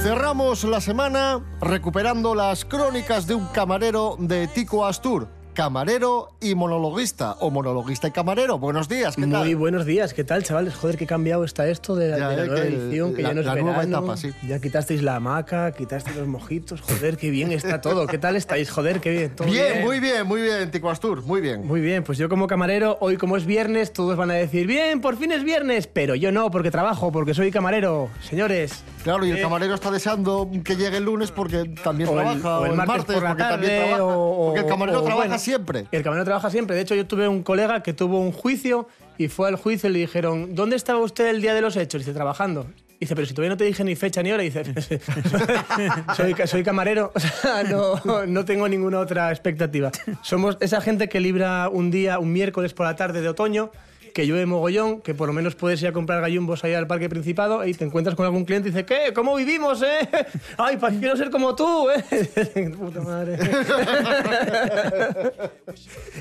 Cerramos 0.00 0.62
la 0.62 0.80
semana 0.80 1.40
recuperando 1.60 2.36
las 2.36 2.64
crónicas 2.64 3.26
de 3.26 3.34
un 3.34 3.46
camarero 3.46 4.14
de 4.20 4.46
Tico 4.46 4.86
Astur. 4.86 5.26
Camarero 5.62 6.30
y 6.40 6.54
monologuista, 6.54 7.32
o 7.40 7.50
monologuista 7.50 8.06
y 8.06 8.10
camarero. 8.12 8.60
Buenos 8.60 8.88
días, 8.88 9.16
¿qué 9.16 9.22
tal? 9.26 9.42
Muy 9.44 9.54
buenos 9.54 9.84
días, 9.86 10.14
¿qué 10.14 10.22
tal, 10.22 10.44
chavales? 10.44 10.76
Joder, 10.76 10.96
qué 10.96 11.04
cambiado 11.04 11.42
está 11.42 11.66
esto 11.66 11.96
de, 11.96 12.10
la- 12.10 12.16
Ya, 12.16 12.28
de 12.28 12.36
la 12.36 12.42
eh, 12.44 12.46
nueva 12.46 12.62
que 12.62 12.68
el- 12.68 12.74
edición, 12.74 13.12
que 13.12 13.22
la- 13.22 13.28
ya 13.30 13.34
no 13.34 13.40
es 13.40 13.46
la 13.46 13.54
nueva 13.56 13.78
verano. 13.78 13.98
etapa, 13.98 14.16
sí. 14.16 14.30
Ya 14.46 14.60
quitasteis 14.60 15.02
la 15.02 15.16
hamaca, 15.16 15.72
quitasteis 15.72 16.16
los 16.16 16.28
mojitos. 16.28 16.80
Joder, 16.82 17.16
qué 17.16 17.30
bien 17.30 17.50
está 17.50 17.80
todo. 17.80 18.06
¿Qué 18.06 18.18
tal 18.18 18.36
estáis? 18.36 18.70
Joder, 18.70 19.00
qué 19.00 19.10
bien. 19.10 19.34
¿todo 19.34 19.48
Bien, 19.48 19.82
muy 19.82 19.98
bien, 19.98 20.24
muy 20.28 20.42
bien, 20.42 20.70
Tico 20.70 20.90
Astur, 20.90 21.22
muy 21.24 21.40
bien. 21.40 21.66
Muy 21.66 21.80
bien, 21.80 22.04
pues 22.04 22.18
yo 22.18 22.28
como 22.28 22.46
camarero, 22.46 22.96
hoy 23.00 23.16
como 23.16 23.36
es 23.36 23.44
viernes, 23.44 23.92
todos 23.92 24.16
van 24.16 24.30
a 24.30 24.34
decir, 24.34 24.64
bien, 24.68 25.00
por 25.00 25.16
fin 25.16 25.32
es 25.32 25.42
viernes, 25.42 25.88
pero 25.88 26.14
yo 26.14 26.30
no, 26.30 26.52
porque 26.52 26.70
trabajo, 26.70 27.10
porque 27.10 27.34
soy 27.34 27.50
camarero, 27.50 28.10
señores. 28.22 28.84
Claro, 29.02 29.24
y 29.24 29.30
el 29.30 29.38
Eh, 29.38 29.42
camarero 29.42 29.74
está 29.74 29.90
deseando 29.90 30.50
que 30.64 30.76
llegue 30.76 30.96
el 30.98 31.04
lunes 31.04 31.30
porque 31.30 31.64
también 31.82 32.08
o 32.08 32.12
el- 32.20 32.40
trabaja, 32.40 32.58
o 32.60 32.66
el 32.66 32.72
martes 32.74 33.04
por 33.04 33.22
la 33.22 33.28
porque 33.30 33.42
tarde, 33.42 33.52
también 33.68 33.82
trabaja. 33.86 34.04
o- 34.04 34.46
porque 34.46 34.60
el 34.60 34.66
camarero 34.66 34.98
o- 34.98 35.02
trabaja 35.02 35.26
bueno, 35.26 35.38
siempre. 35.38 35.86
El 35.92 36.02
camarero 36.02 36.24
trabaja 36.24 36.50
siempre. 36.50 36.76
De 36.76 36.82
hecho, 36.82 36.94
yo 36.94 37.06
tuve 37.06 37.28
un 37.28 37.42
colega 37.42 37.82
que 37.82 37.92
tuvo 37.92 38.20
un 38.20 38.32
juicio 38.32 38.88
y 39.16 39.28
fue 39.28 39.48
al 39.48 39.56
juicio 39.56 39.88
y 39.90 39.92
le 39.92 39.98
dijeron, 40.00 40.54
¿dónde 40.54 40.76
estaba 40.76 41.00
usted 41.00 41.28
el 41.28 41.40
día 41.42 41.54
de 41.54 41.60
los 41.60 41.76
hechos? 41.76 42.00
Dice, 42.02 42.12
trabajando. 42.12 42.66
Dice, 43.00 43.14
pero 43.14 43.26
si 43.28 43.32
todavía 43.34 43.50
no 43.50 43.56
te 43.56 43.64
dije 43.64 43.84
ni 43.84 43.94
fecha 43.94 44.22
ni 44.24 44.32
hora. 44.32 44.42
Dice, 44.42 44.62
soy, 46.16 46.34
soy 46.46 46.62
camarero, 46.64 47.12
o 47.14 47.20
sea, 47.20 47.62
no, 47.64 48.26
no 48.26 48.44
tengo 48.44 48.68
ninguna 48.68 48.98
otra 49.00 49.30
expectativa. 49.30 49.90
Somos 50.22 50.56
esa 50.60 50.80
gente 50.80 51.08
que 51.08 51.20
libra 51.20 51.68
un 51.68 51.90
día, 51.90 52.18
un 52.18 52.32
miércoles 52.32 52.74
por 52.74 52.86
la 52.86 52.96
tarde 52.96 53.20
de 53.20 53.28
otoño, 53.28 53.70
que 54.18 54.26
llueve 54.26 54.46
mogollón, 54.46 55.00
que 55.00 55.14
por 55.14 55.28
lo 55.28 55.32
menos 55.32 55.54
puedes 55.54 55.80
ir 55.80 55.86
a 55.86 55.92
comprar 55.92 56.20
gallumbos 56.20 56.64
ahí 56.64 56.74
al 56.74 56.88
Parque 56.88 57.08
Principado 57.08 57.64
y 57.64 57.72
te 57.72 57.84
encuentras 57.84 58.16
con 58.16 58.26
algún 58.26 58.44
cliente 58.44 58.68
y 58.68 58.72
dice, 58.72 58.84
¿qué? 58.84 59.12
¿Cómo 59.14 59.36
vivimos, 59.36 59.80
eh? 59.80 60.08
Ay, 60.58 60.76
pues 60.76 60.94
quiero 60.98 61.16
ser 61.16 61.30
como 61.30 61.54
tú, 61.54 61.88
eh. 61.88 62.74
Puta 62.76 63.00
madre. 63.00 63.38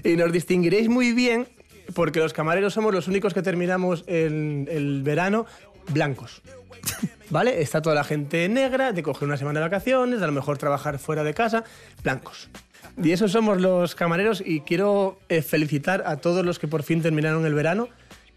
y 0.04 0.16
nos 0.16 0.32
distinguiréis 0.32 0.90
muy 0.90 1.14
bien 1.14 1.48
porque 1.96 2.20
los 2.20 2.34
camareros 2.34 2.72
somos 2.72 2.94
los 2.94 3.08
únicos 3.08 3.34
que 3.34 3.42
terminamos 3.42 4.04
el, 4.06 4.68
el 4.70 5.02
verano 5.02 5.48
blancos. 5.88 6.44
¿Vale? 7.32 7.64
Está 7.64 7.82
toda 7.82 7.96
la 7.96 8.04
gente 8.04 8.48
negra, 8.48 8.94
de 8.94 9.02
coger 9.02 9.28
una 9.28 9.38
semana 9.38 9.60
de 9.60 9.66
vacaciones, 9.66 10.20
de 10.20 10.24
a 10.24 10.28
lo 10.28 10.34
mejor 10.34 10.60
trabajar 10.60 11.00
fuera 11.00 11.24
de 11.24 11.34
casa, 11.34 11.64
blancos. 12.04 12.48
Y 13.02 13.12
esos 13.12 13.32
somos 13.32 13.62
los 13.62 13.94
camareros 13.96 14.42
y 14.46 14.62
quiero 14.62 15.20
eh, 15.30 15.42
felicitar 15.42 16.04
a 16.06 16.18
todos 16.18 16.46
los 16.46 16.58
que 16.60 16.68
por 16.68 16.84
fin 16.84 17.02
terminaron 17.02 17.46
el 17.46 17.54
verano 17.54 17.90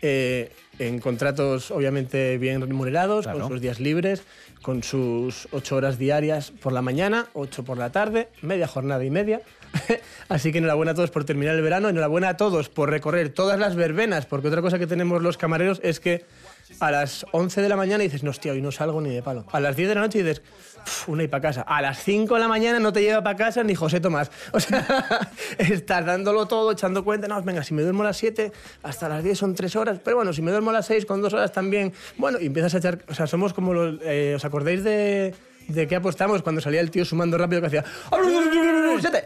eh, 0.02 0.52
en 0.78 0.98
contratos 0.98 1.70
obviamente 1.70 2.38
bien 2.38 2.60
remunerados, 2.60 3.24
Claro. 3.24 3.40
con 3.40 3.48
sus 3.48 3.60
días 3.60 3.80
libres, 3.80 4.22
con 4.62 4.82
sus 4.82 5.48
ocho 5.52 5.76
horas 5.76 5.98
diarias 5.98 6.50
por 6.50 6.72
la 6.72 6.82
mañana, 6.82 7.26
ocho 7.34 7.64
por 7.64 7.78
la 7.78 7.90
tarde, 7.92 8.28
media 8.42 8.66
jornada 8.66 9.04
y 9.04 9.10
media. 9.10 9.40
Así 10.28 10.52
que 10.52 10.58
enhorabuena 10.58 10.92
a 10.92 10.94
todos 10.94 11.10
por 11.10 11.24
terminar 11.24 11.54
el 11.54 11.62
verano, 11.62 11.88
enhorabuena 11.88 12.30
a 12.30 12.36
todos 12.36 12.68
por 12.68 12.90
recorrer 12.90 13.28
todas 13.30 13.58
las 13.58 13.76
verbenas, 13.76 14.26
porque 14.26 14.48
otra 14.48 14.62
cosa 14.62 14.78
que 14.78 14.86
tenemos 14.86 15.22
los 15.22 15.36
camareros 15.36 15.80
es 15.82 16.00
que 16.00 16.24
A 16.78 16.90
las 16.90 17.26
11 17.32 17.60
de 17.60 17.68
la 17.68 17.76
mañana 17.76 18.02
dices, 18.02 18.22
no, 18.22 18.30
hostia, 18.30 18.52
hoy 18.52 18.62
no 18.62 18.70
salgo 18.72 19.00
ni 19.00 19.10
de 19.14 19.22
palo. 19.22 19.44
A 19.52 19.60
las 19.60 19.76
10 19.76 19.88
de 19.88 19.94
la 19.96 20.00
noche 20.02 20.22
dices, 20.22 20.40
"Uf, 20.78 21.08
una 21.10 21.22
y 21.24 21.28
para 21.28 21.42
casa. 21.42 21.62
A 21.62 21.82
las 21.82 21.98
5 22.02 22.34
de 22.34 22.40
la 22.40 22.48
mañana 22.48 22.78
no 22.80 22.92
te 22.92 23.02
lleva 23.02 23.22
para 23.22 23.36
casa 23.36 23.62
ni 23.62 23.74
José 23.74 24.00
Tomás. 24.00 24.30
O 24.52 24.60
sea, 24.60 25.30
estás 25.58 26.06
dándolo 26.06 26.46
todo, 26.46 26.72
echando 26.72 27.04
cuenta. 27.04 27.28
No, 27.28 27.42
venga, 27.42 27.62
si 27.64 27.74
me 27.74 27.82
duermo 27.82 28.02
a 28.02 28.06
las 28.06 28.16
7, 28.16 28.50
hasta 28.82 29.08
las 29.08 29.22
10 29.22 29.36
son 29.38 29.54
3 29.54 29.76
horas. 29.76 30.00
Pero 30.02 30.16
bueno, 30.16 30.32
si 30.32 30.40
me 30.42 30.50
duermo 30.52 30.70
a 30.70 30.74
las 30.74 30.86
6, 30.86 31.04
con 31.04 31.20
2 31.20 31.32
horas 31.34 31.52
también. 31.52 31.92
Bueno, 32.16 32.38
y 32.40 32.46
empiezas 32.46 32.74
a 32.74 32.78
echar. 32.78 32.98
O 33.08 33.14
sea, 33.14 33.26
somos 33.26 33.52
como 33.52 33.74
los. 33.74 33.96
eh, 34.02 34.32
¿Os 34.36 34.44
acordáis 34.44 34.82
de.? 34.82 35.34
¿De 35.72 35.86
qué 35.86 35.96
apostamos 35.96 36.42
cuando 36.42 36.60
salía 36.60 36.80
el 36.80 36.90
tío 36.90 37.04
sumando 37.04 37.38
rápido 37.38 37.60
que 37.60 37.66
hacía... 37.68 37.84
"Siete, 39.00 39.24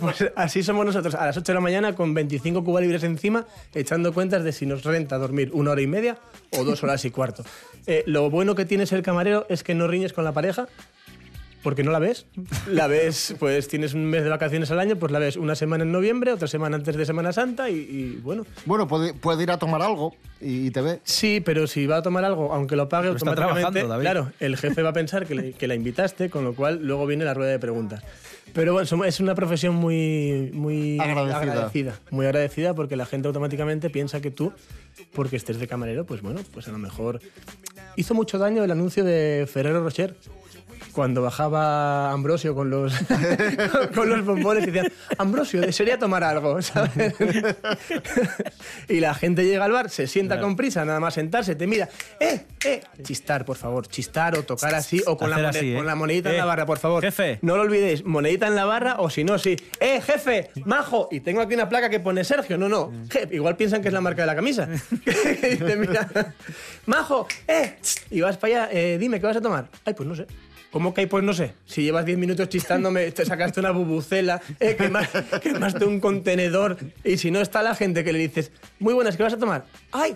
Pues 0.00 0.24
así 0.36 0.62
somos 0.62 0.86
nosotros, 0.86 1.14
a 1.14 1.26
las 1.26 1.36
8 1.36 1.52
de 1.52 1.54
la 1.54 1.60
mañana 1.60 1.94
con 1.94 2.14
25 2.14 2.64
cuba 2.64 2.80
libres 2.80 3.02
encima, 3.04 3.46
echando 3.74 4.12
cuentas 4.12 4.44
de 4.44 4.52
si 4.52 4.66
nos 4.66 4.84
renta 4.84 5.18
dormir 5.18 5.50
una 5.52 5.72
hora 5.72 5.80
y 5.82 5.86
media 5.86 6.18
o 6.56 6.64
dos 6.64 6.82
horas 6.82 7.04
y 7.04 7.10
cuarto. 7.10 7.44
Eh, 7.86 8.02
lo 8.06 8.30
bueno 8.30 8.54
que 8.54 8.64
tiene 8.64 8.86
ser 8.86 9.02
camarero 9.02 9.46
es 9.48 9.62
que 9.62 9.74
no 9.74 9.86
riñes 9.86 10.12
con 10.12 10.24
la 10.24 10.32
pareja, 10.32 10.68
porque 11.68 11.82
no 11.82 11.90
la 11.90 11.98
ves. 11.98 12.24
La 12.66 12.86
ves, 12.86 13.34
pues 13.38 13.68
tienes 13.68 13.92
un 13.92 14.06
mes 14.06 14.24
de 14.24 14.30
vacaciones 14.30 14.70
al 14.70 14.80
año, 14.80 14.96
pues 14.96 15.12
la 15.12 15.18
ves 15.18 15.36
una 15.36 15.54
semana 15.54 15.84
en 15.84 15.92
noviembre, 15.92 16.32
otra 16.32 16.48
semana 16.48 16.76
antes 16.76 16.96
de 16.96 17.04
Semana 17.04 17.30
Santa 17.30 17.68
y, 17.68 17.74
y 17.76 18.20
bueno. 18.22 18.46
Bueno, 18.64 18.88
puede, 18.88 19.12
puede 19.12 19.42
ir 19.42 19.50
a 19.50 19.58
tomar 19.58 19.82
algo 19.82 20.16
y, 20.40 20.70
te 20.70 20.80
ve. 20.80 21.00
Sí, 21.04 21.42
pero 21.44 21.66
si 21.66 21.86
va 21.86 21.98
a 21.98 22.02
tomar 22.02 22.24
algo, 22.24 22.54
aunque 22.54 22.74
lo 22.74 22.88
pague 22.88 23.08
Pero 23.08 23.16
está 23.18 23.28
automáticamente, 23.28 24.00
claro, 24.00 24.32
el 24.40 24.56
jefe 24.56 24.80
va 24.82 24.88
a 24.88 24.92
pensar 24.94 25.26
que, 25.26 25.34
le- 25.34 25.52
que 25.52 25.68
la 25.68 25.74
invitaste, 25.74 26.30
con 26.30 26.42
lo 26.42 26.54
cual 26.54 26.80
luego 26.82 27.04
viene 27.06 27.26
la 27.26 27.34
rueda 27.34 27.50
de 27.50 27.58
preguntas. 27.58 28.02
Pero 28.54 28.72
bueno, 28.72 29.04
es 29.04 29.20
una 29.20 29.34
profesión 29.34 29.74
muy, 29.74 30.48
muy 30.54 30.98
Agradecida. 30.98 31.38
agradecida. 31.38 32.00
Muy 32.10 32.24
agradecida 32.24 32.72
porque 32.72 32.96
la 32.96 33.04
gente 33.04 33.28
automáticamente 33.28 33.90
piensa 33.90 34.22
que 34.22 34.30
tú, 34.30 34.54
porque 35.12 35.36
estés 35.36 35.58
de 35.60 35.68
camarero, 35.68 36.06
pues 36.06 36.22
bueno, 36.22 36.40
pues 36.54 36.66
a 36.66 36.72
lo 36.72 36.78
mejor 36.78 37.20
hizo 37.96 38.14
mucho 38.14 38.38
daño 38.38 38.64
el 38.64 38.70
anuncio 38.70 39.04
de 39.04 39.46
Ferrero 39.52 39.82
Rocher. 39.84 40.16
Cuando 40.98 41.22
bajaba 41.22 42.10
Ambrosio 42.10 42.56
con 42.56 42.70
los, 42.70 42.92
con 43.94 44.08
los 44.10 44.24
bombones 44.24 44.64
y 44.66 44.72
decían, 44.72 44.92
Ambrosio, 45.16 45.60
desearía 45.60 45.96
tomar 45.96 46.24
algo, 46.24 46.60
¿sabes? 46.60 47.14
y 48.88 48.98
la 48.98 49.14
gente 49.14 49.44
llega 49.44 49.64
al 49.64 49.70
bar, 49.70 49.90
se 49.90 50.08
sienta 50.08 50.34
Claro. 50.34 50.48
con 50.48 50.56
prisa, 50.56 50.84
nada 50.84 50.98
más 50.98 51.14
sentarse, 51.14 51.54
te 51.54 51.68
mira, 51.68 51.88
¡eh, 52.18 52.40
eh! 52.64 52.80
Chistar, 53.04 53.44
por 53.44 53.56
favor, 53.56 53.86
chistar 53.86 54.36
o 54.36 54.42
tocar 54.42 54.74
así, 54.74 55.00
o 55.06 55.16
con, 55.16 55.30
la, 55.30 55.36
Hacer 55.36 55.46
así, 55.46 55.72
¿eh? 55.72 55.76
con 55.76 55.86
la 55.86 55.94
monedita 55.94 56.30
en 56.30 56.34
Eh, 56.34 56.38
la 56.38 56.46
barra, 56.46 56.66
por 56.66 56.78
favor. 56.78 57.00
jefe. 57.04 57.38
No 57.42 57.56
lo 57.56 57.62
olvidéis, 57.62 58.04
monedita 58.04 58.48
en 58.48 58.56
la 58.56 58.64
barra, 58.64 58.96
o 58.98 59.08
si 59.08 59.22
no, 59.22 59.38
sí, 59.38 59.54
¡eh, 59.78 60.00
jefe, 60.00 60.50
majo! 60.64 61.08
Y 61.12 61.20
tengo 61.20 61.40
aquí 61.42 61.54
una 61.54 61.68
placa 61.68 61.88
que 61.90 62.00
pone 62.00 62.24
Sergio, 62.24 62.58
no, 62.58 62.68
no, 62.68 62.90
jefe, 63.08 63.36
igual 63.36 63.56
piensan 63.56 63.82
que 63.82 63.86
es 63.88 63.94
la 63.94 64.00
marca 64.00 64.22
de 64.22 64.26
la 64.26 64.34
camisa. 64.34 64.66
dice, 64.90 65.76
mira, 65.76 66.08
majo, 66.86 67.28
¡eh! 67.46 67.76
Y 68.10 68.20
vas 68.20 68.36
para 68.36 68.64
allá, 68.64 68.68
eh, 68.72 68.98
dime, 68.98 69.20
¿qué 69.20 69.26
vas 69.26 69.36
a 69.36 69.40
tomar? 69.40 69.68
Ay, 69.84 69.94
pues 69.94 70.08
no 70.08 70.16
sé. 70.16 70.26
¿Cómo 70.70 70.92
que 70.92 71.00
hay? 71.02 71.06
Pues 71.06 71.24
no 71.24 71.32
sé. 71.32 71.54
Si 71.64 71.82
llevas 71.82 72.04
10 72.04 72.18
minutos 72.18 72.48
chistándome, 72.48 73.10
te 73.12 73.24
sacaste 73.24 73.60
una 73.60 73.70
bubucela, 73.70 74.40
eh, 74.60 74.76
quemas- 74.78 75.08
quemaste 75.40 75.84
un 75.86 75.98
contenedor. 75.98 76.76
Y 77.04 77.16
si 77.16 77.30
no 77.30 77.40
está 77.40 77.62
la 77.62 77.74
gente 77.74 78.04
que 78.04 78.12
le 78.12 78.18
dices, 78.18 78.52
muy 78.78 78.92
buenas, 78.92 79.16
¿qué 79.16 79.22
vas 79.22 79.32
a 79.32 79.38
tomar? 79.38 79.64
¡Ay! 79.92 80.14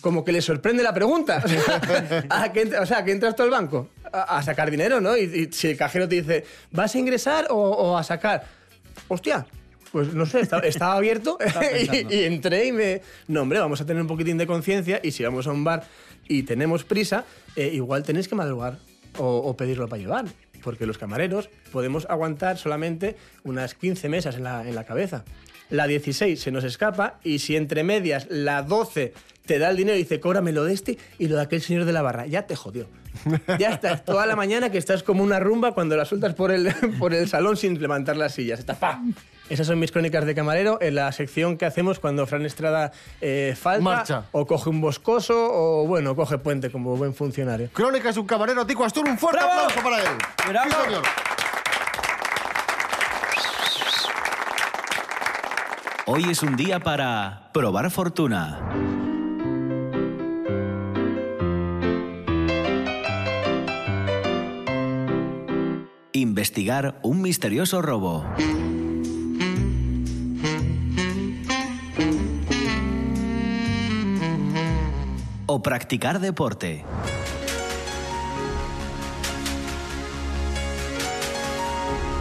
Como 0.00 0.24
que 0.24 0.30
le 0.32 0.40
sorprende 0.42 0.82
la 0.84 0.94
pregunta. 0.94 1.42
O 1.44 1.48
sea, 1.48 2.26
¿a 2.30 2.52
qué 2.52 2.62
entra- 2.62 2.80
o 2.82 2.86
sea, 2.86 3.04
que 3.04 3.10
entras 3.12 3.34
tú 3.34 3.42
al 3.42 3.50
banco 3.50 3.88
a, 4.12 4.38
a 4.38 4.42
sacar 4.42 4.70
dinero, 4.70 5.00
¿no? 5.00 5.16
Y, 5.16 5.22
y 5.24 5.52
si 5.52 5.68
el 5.68 5.76
cajero 5.76 6.08
te 6.08 6.16
dice, 6.22 6.44
¿vas 6.70 6.94
a 6.94 6.98
ingresar 6.98 7.46
o, 7.50 7.56
o 7.56 7.96
a 7.98 8.04
sacar? 8.04 8.44
Hostia, 9.08 9.44
pues 9.90 10.14
no 10.14 10.24
sé, 10.24 10.40
estaba, 10.40 10.62
estaba 10.62 10.94
abierto 10.94 11.36
y, 11.92 12.14
y 12.14 12.24
entré 12.24 12.66
y 12.66 12.72
me... 12.72 13.02
No, 13.26 13.42
hombre, 13.42 13.58
vamos 13.58 13.80
a 13.80 13.86
tener 13.86 14.00
un 14.00 14.06
poquitín 14.08 14.38
de 14.38 14.46
conciencia 14.46 15.00
y 15.02 15.10
si 15.10 15.24
vamos 15.24 15.48
a 15.48 15.50
un 15.50 15.64
bar 15.64 15.82
y 16.28 16.44
tenemos 16.44 16.84
prisa, 16.84 17.24
eh, 17.56 17.70
igual 17.74 18.04
tenéis 18.04 18.28
que 18.28 18.36
madrugar 18.36 18.78
o, 19.18 19.38
o 19.38 19.56
pedirlo 19.56 19.88
para 19.88 20.02
llevar. 20.02 20.26
Porque 20.62 20.86
los 20.86 20.98
camareros 20.98 21.48
podemos 21.72 22.06
aguantar 22.10 22.58
solamente 22.58 23.16
unas 23.44 23.74
15 23.74 24.08
mesas 24.08 24.36
en 24.36 24.44
la, 24.44 24.68
en 24.68 24.74
la 24.74 24.84
cabeza. 24.84 25.24
La 25.70 25.86
16 25.86 26.40
se 26.40 26.50
nos 26.50 26.64
escapa 26.64 27.20
y 27.22 27.38
si 27.38 27.56
entre 27.56 27.84
medias 27.84 28.26
la 28.28 28.62
12 28.62 29.14
te 29.46 29.58
da 29.58 29.70
el 29.70 29.76
dinero 29.76 29.96
y 29.96 30.00
dice, 30.00 30.20
cóbrame 30.20 30.52
lo 30.52 30.64
de 30.64 30.74
este 30.74 30.98
y 31.18 31.28
lo 31.28 31.36
de 31.36 31.42
aquel 31.42 31.62
señor 31.62 31.84
de 31.84 31.92
la 31.92 32.02
barra, 32.02 32.26
ya 32.26 32.46
te 32.46 32.56
jodió. 32.56 32.88
Ya 33.58 33.70
estás 33.70 34.04
toda 34.04 34.26
la 34.26 34.36
mañana 34.36 34.70
que 34.70 34.78
estás 34.78 35.02
como 35.02 35.22
una 35.22 35.40
rumba 35.40 35.72
cuando 35.72 35.96
la 35.96 36.04
sueltas 36.04 36.34
por 36.34 36.50
el, 36.50 36.72
por 36.98 37.14
el 37.14 37.28
salón 37.28 37.56
sin 37.56 37.80
levantar 37.80 38.16
las 38.16 38.34
sillas. 38.34 38.60
Estás 38.60 38.78
¡pa! 38.78 39.02
Esas 39.50 39.66
son 39.66 39.80
mis 39.80 39.90
crónicas 39.90 40.24
de 40.24 40.34
camarero 40.34 40.78
en 40.80 40.94
la 40.94 41.10
sección 41.10 41.58
que 41.58 41.66
hacemos 41.66 41.98
cuando 41.98 42.24
Fran 42.26 42.46
Estrada 42.46 42.92
eh, 43.20 43.56
falta 43.60 43.82
Marcha. 43.82 44.24
o 44.30 44.46
coge 44.46 44.70
un 44.70 44.80
boscoso 44.80 45.34
o, 45.36 45.86
bueno, 45.88 46.14
coge 46.14 46.38
puente 46.38 46.70
como 46.70 46.96
buen 46.96 47.14
funcionario. 47.14 47.68
Crónicas 47.72 48.14
de 48.14 48.20
un 48.20 48.28
camarero, 48.28 48.64
Tico 48.64 48.84
Astur, 48.84 49.08
un 49.08 49.18
fuerte 49.18 49.40
¡Bravo! 49.44 49.60
aplauso 49.62 49.82
para 49.82 50.02
él. 50.02 50.18
¡Bravo! 50.48 50.70
Sí, 50.70 50.76
señor. 50.84 51.02
Hoy 56.06 56.24
es 56.30 56.42
un 56.42 56.54
día 56.56 56.78
para 56.78 57.50
probar 57.52 57.90
fortuna. 57.90 58.60
Investigar 66.12 66.98
un 67.02 67.22
misterioso 67.22 67.82
robo. 67.82 68.24
O 75.52 75.60
practicar 75.60 76.20
deporte. 76.20 76.84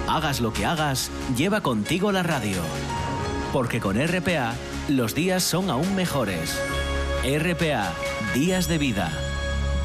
Hagas 0.07 0.41
lo 0.41 0.51
que 0.51 0.65
hagas, 0.65 1.11
lleva 1.37 1.61
contigo 1.61 2.11
la 2.11 2.23
radio. 2.23 2.57
Porque 3.53 3.79
con 3.79 3.97
RPA 4.03 4.55
los 4.87 5.13
días 5.13 5.43
son 5.43 5.69
aún 5.69 5.93
mejores. 5.93 6.59
RPA, 7.23 7.93
días 8.33 8.67
de 8.67 8.79
vida, 8.79 9.11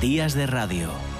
días 0.00 0.32
de 0.32 0.46
radio. 0.46 1.13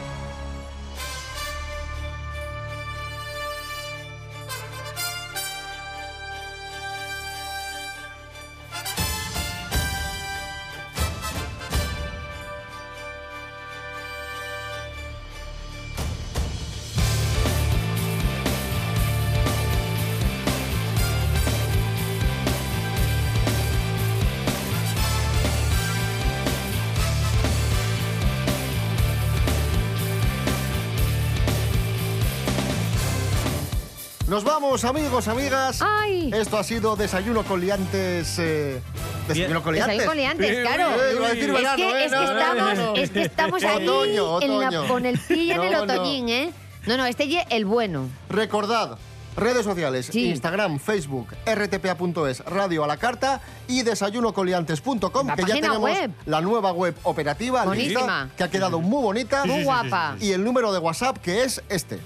Nos 34.35 34.43
vamos, 34.43 34.85
amigos, 34.85 35.29
amigas. 35.29 35.79
¡Ay! 35.81 36.29
Esto 36.35 36.59
ha 36.59 36.65
sido 36.65 36.97
Desayuno 36.97 37.45
con 37.45 37.61
liantes. 37.61 38.37
eh, 38.41 38.81
Desayuno 39.29 39.63
con 39.63 39.73
liantes. 39.77 39.97
Desayuno 39.99 40.11
con 40.11 40.17
liantes, 40.17 40.61
claro. 40.67 40.91
Es 40.97 41.77
que, 41.77 41.91
eh, 41.93 42.05
es 42.07 42.11
no, 42.11 42.23
estamos, 42.25 42.79
no. 42.79 42.95
es 42.97 43.11
que 43.11 43.23
estamos 43.23 43.63
ahí 43.63 43.87
Otoño, 43.87 44.43
en 44.43 44.59
la- 44.59 44.67
otoño. 44.67 44.89
con 44.89 45.07
el 45.07 45.21
pie 45.21 45.55
en 45.55 45.63
el 45.63 45.75
otoñín, 45.77 46.29
¿eh? 46.31 46.51
No, 46.85 46.97
no, 46.97 47.07
este 47.07 47.29
ye 47.29 47.47
el 47.51 47.65
bueno. 47.65 48.09
Recordad, 48.29 48.99
redes 49.37 49.63
sociales, 49.63 50.07
Sí. 50.11 50.31
Instagram, 50.31 50.81
Facebook, 50.81 51.29
rtpa.es, 51.47 52.41
Radio 52.41 52.83
a 52.83 52.89
la 52.89 52.97
Carta 52.97 53.41
y 53.69 53.83
desayunocoliantes.com, 53.83 55.29
que 55.37 55.43
ya 55.45 55.55
tenemos 55.55 55.79
web. 55.79 56.11
la 56.27 56.41
nueva 56.41 56.73
web 56.73 56.97
operativa, 57.05 57.65
lista, 57.73 58.31
que 58.37 58.43
ha 58.43 58.51
quedado 58.51 58.81
muy 58.81 59.01
bonita. 59.01 59.45
Muy 59.45 59.63
guapa. 59.63 60.17
Y 60.21 60.33
el 60.33 60.43
número 60.43 60.73
de 60.73 60.81
WhatsApp, 60.81 61.19
que 61.19 61.45
es 61.45 61.63
este. 61.69 62.01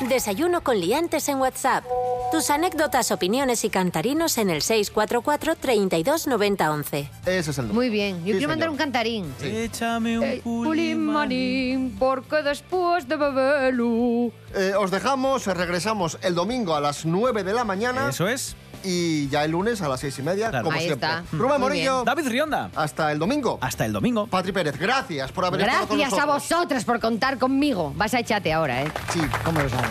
Desayuno 0.00 0.62
con 0.62 0.78
liantes 0.80 1.28
en 1.28 1.38
WhatsApp. 1.38 1.84
Tus 2.32 2.50
anécdotas, 2.50 3.12
opiniones 3.12 3.64
y 3.64 3.70
cantarinos 3.70 4.38
en 4.38 4.50
el 4.50 4.60
644 4.60 5.54
32 5.56 6.26
90 6.26 6.70
11. 6.72 7.10
Ese 7.26 7.50
es 7.52 7.58
el 7.58 7.68
número. 7.68 7.74
Muy 7.74 7.90
bien. 7.90 8.18
Yo 8.18 8.24
Sí, 8.24 8.32
quiero 8.32 8.48
mandar 8.48 8.66
señor. 8.66 8.70
un 8.72 8.76
cantarín. 8.76 9.34
Échame 9.40 10.18
un 10.18 10.24
Ey, 10.24 10.40
pulimanín, 10.40 11.96
porque 11.98 12.42
después 12.42 13.06
de 13.08 13.16
beberlo... 13.16 14.32
Eh, 14.54 14.72
os 14.78 14.90
dejamos, 14.90 15.46
eh, 15.46 15.54
regresamos 15.54 16.18
el 16.22 16.34
domingo 16.34 16.74
a 16.74 16.80
las 16.80 17.04
9 17.06 17.44
de 17.44 17.52
la 17.52 17.64
mañana. 17.64 18.08
Eso 18.08 18.26
es. 18.28 18.56
Y 18.84 19.28
ya 19.28 19.44
el 19.44 19.50
lunes 19.52 19.80
a 19.82 19.88
las 19.88 20.00
6 20.00 20.18
y 20.18 20.22
media, 20.22 20.50
Claro. 20.50 20.64
como 20.66 20.76
Ahí 20.78 20.86
siempre. 20.86 21.08
está. 21.08 21.24
Rubén 21.32 21.60
Muy 21.60 21.70
Morillo, 21.70 22.04
David 22.04 22.28
Rionda. 22.28 22.70
hasta 22.76 23.10
el 23.12 23.18
domingo. 23.18 23.58
Hasta 23.62 23.86
el 23.86 23.92
domingo. 23.92 24.26
Patri 24.26 24.52
Pérez, 24.52 24.78
gracias 24.78 25.32
por 25.32 25.44
haber 25.46 25.60
estado 25.62 25.88
con 25.88 25.98
Gracias 25.98 26.18
a 26.22 26.26
nosotros. 26.26 26.48
vosotros 26.58 26.84
por 26.84 27.00
contar 27.00 27.38
conmigo. 27.38 27.92
Vas 27.96 28.12
a 28.14 28.20
echate 28.20 28.52
ahora, 28.52 28.82
¿eh? 28.82 28.92
Sí, 29.12 29.20
¿cómo 29.44 29.60
lo 29.60 29.68
sabes? 29.68 29.90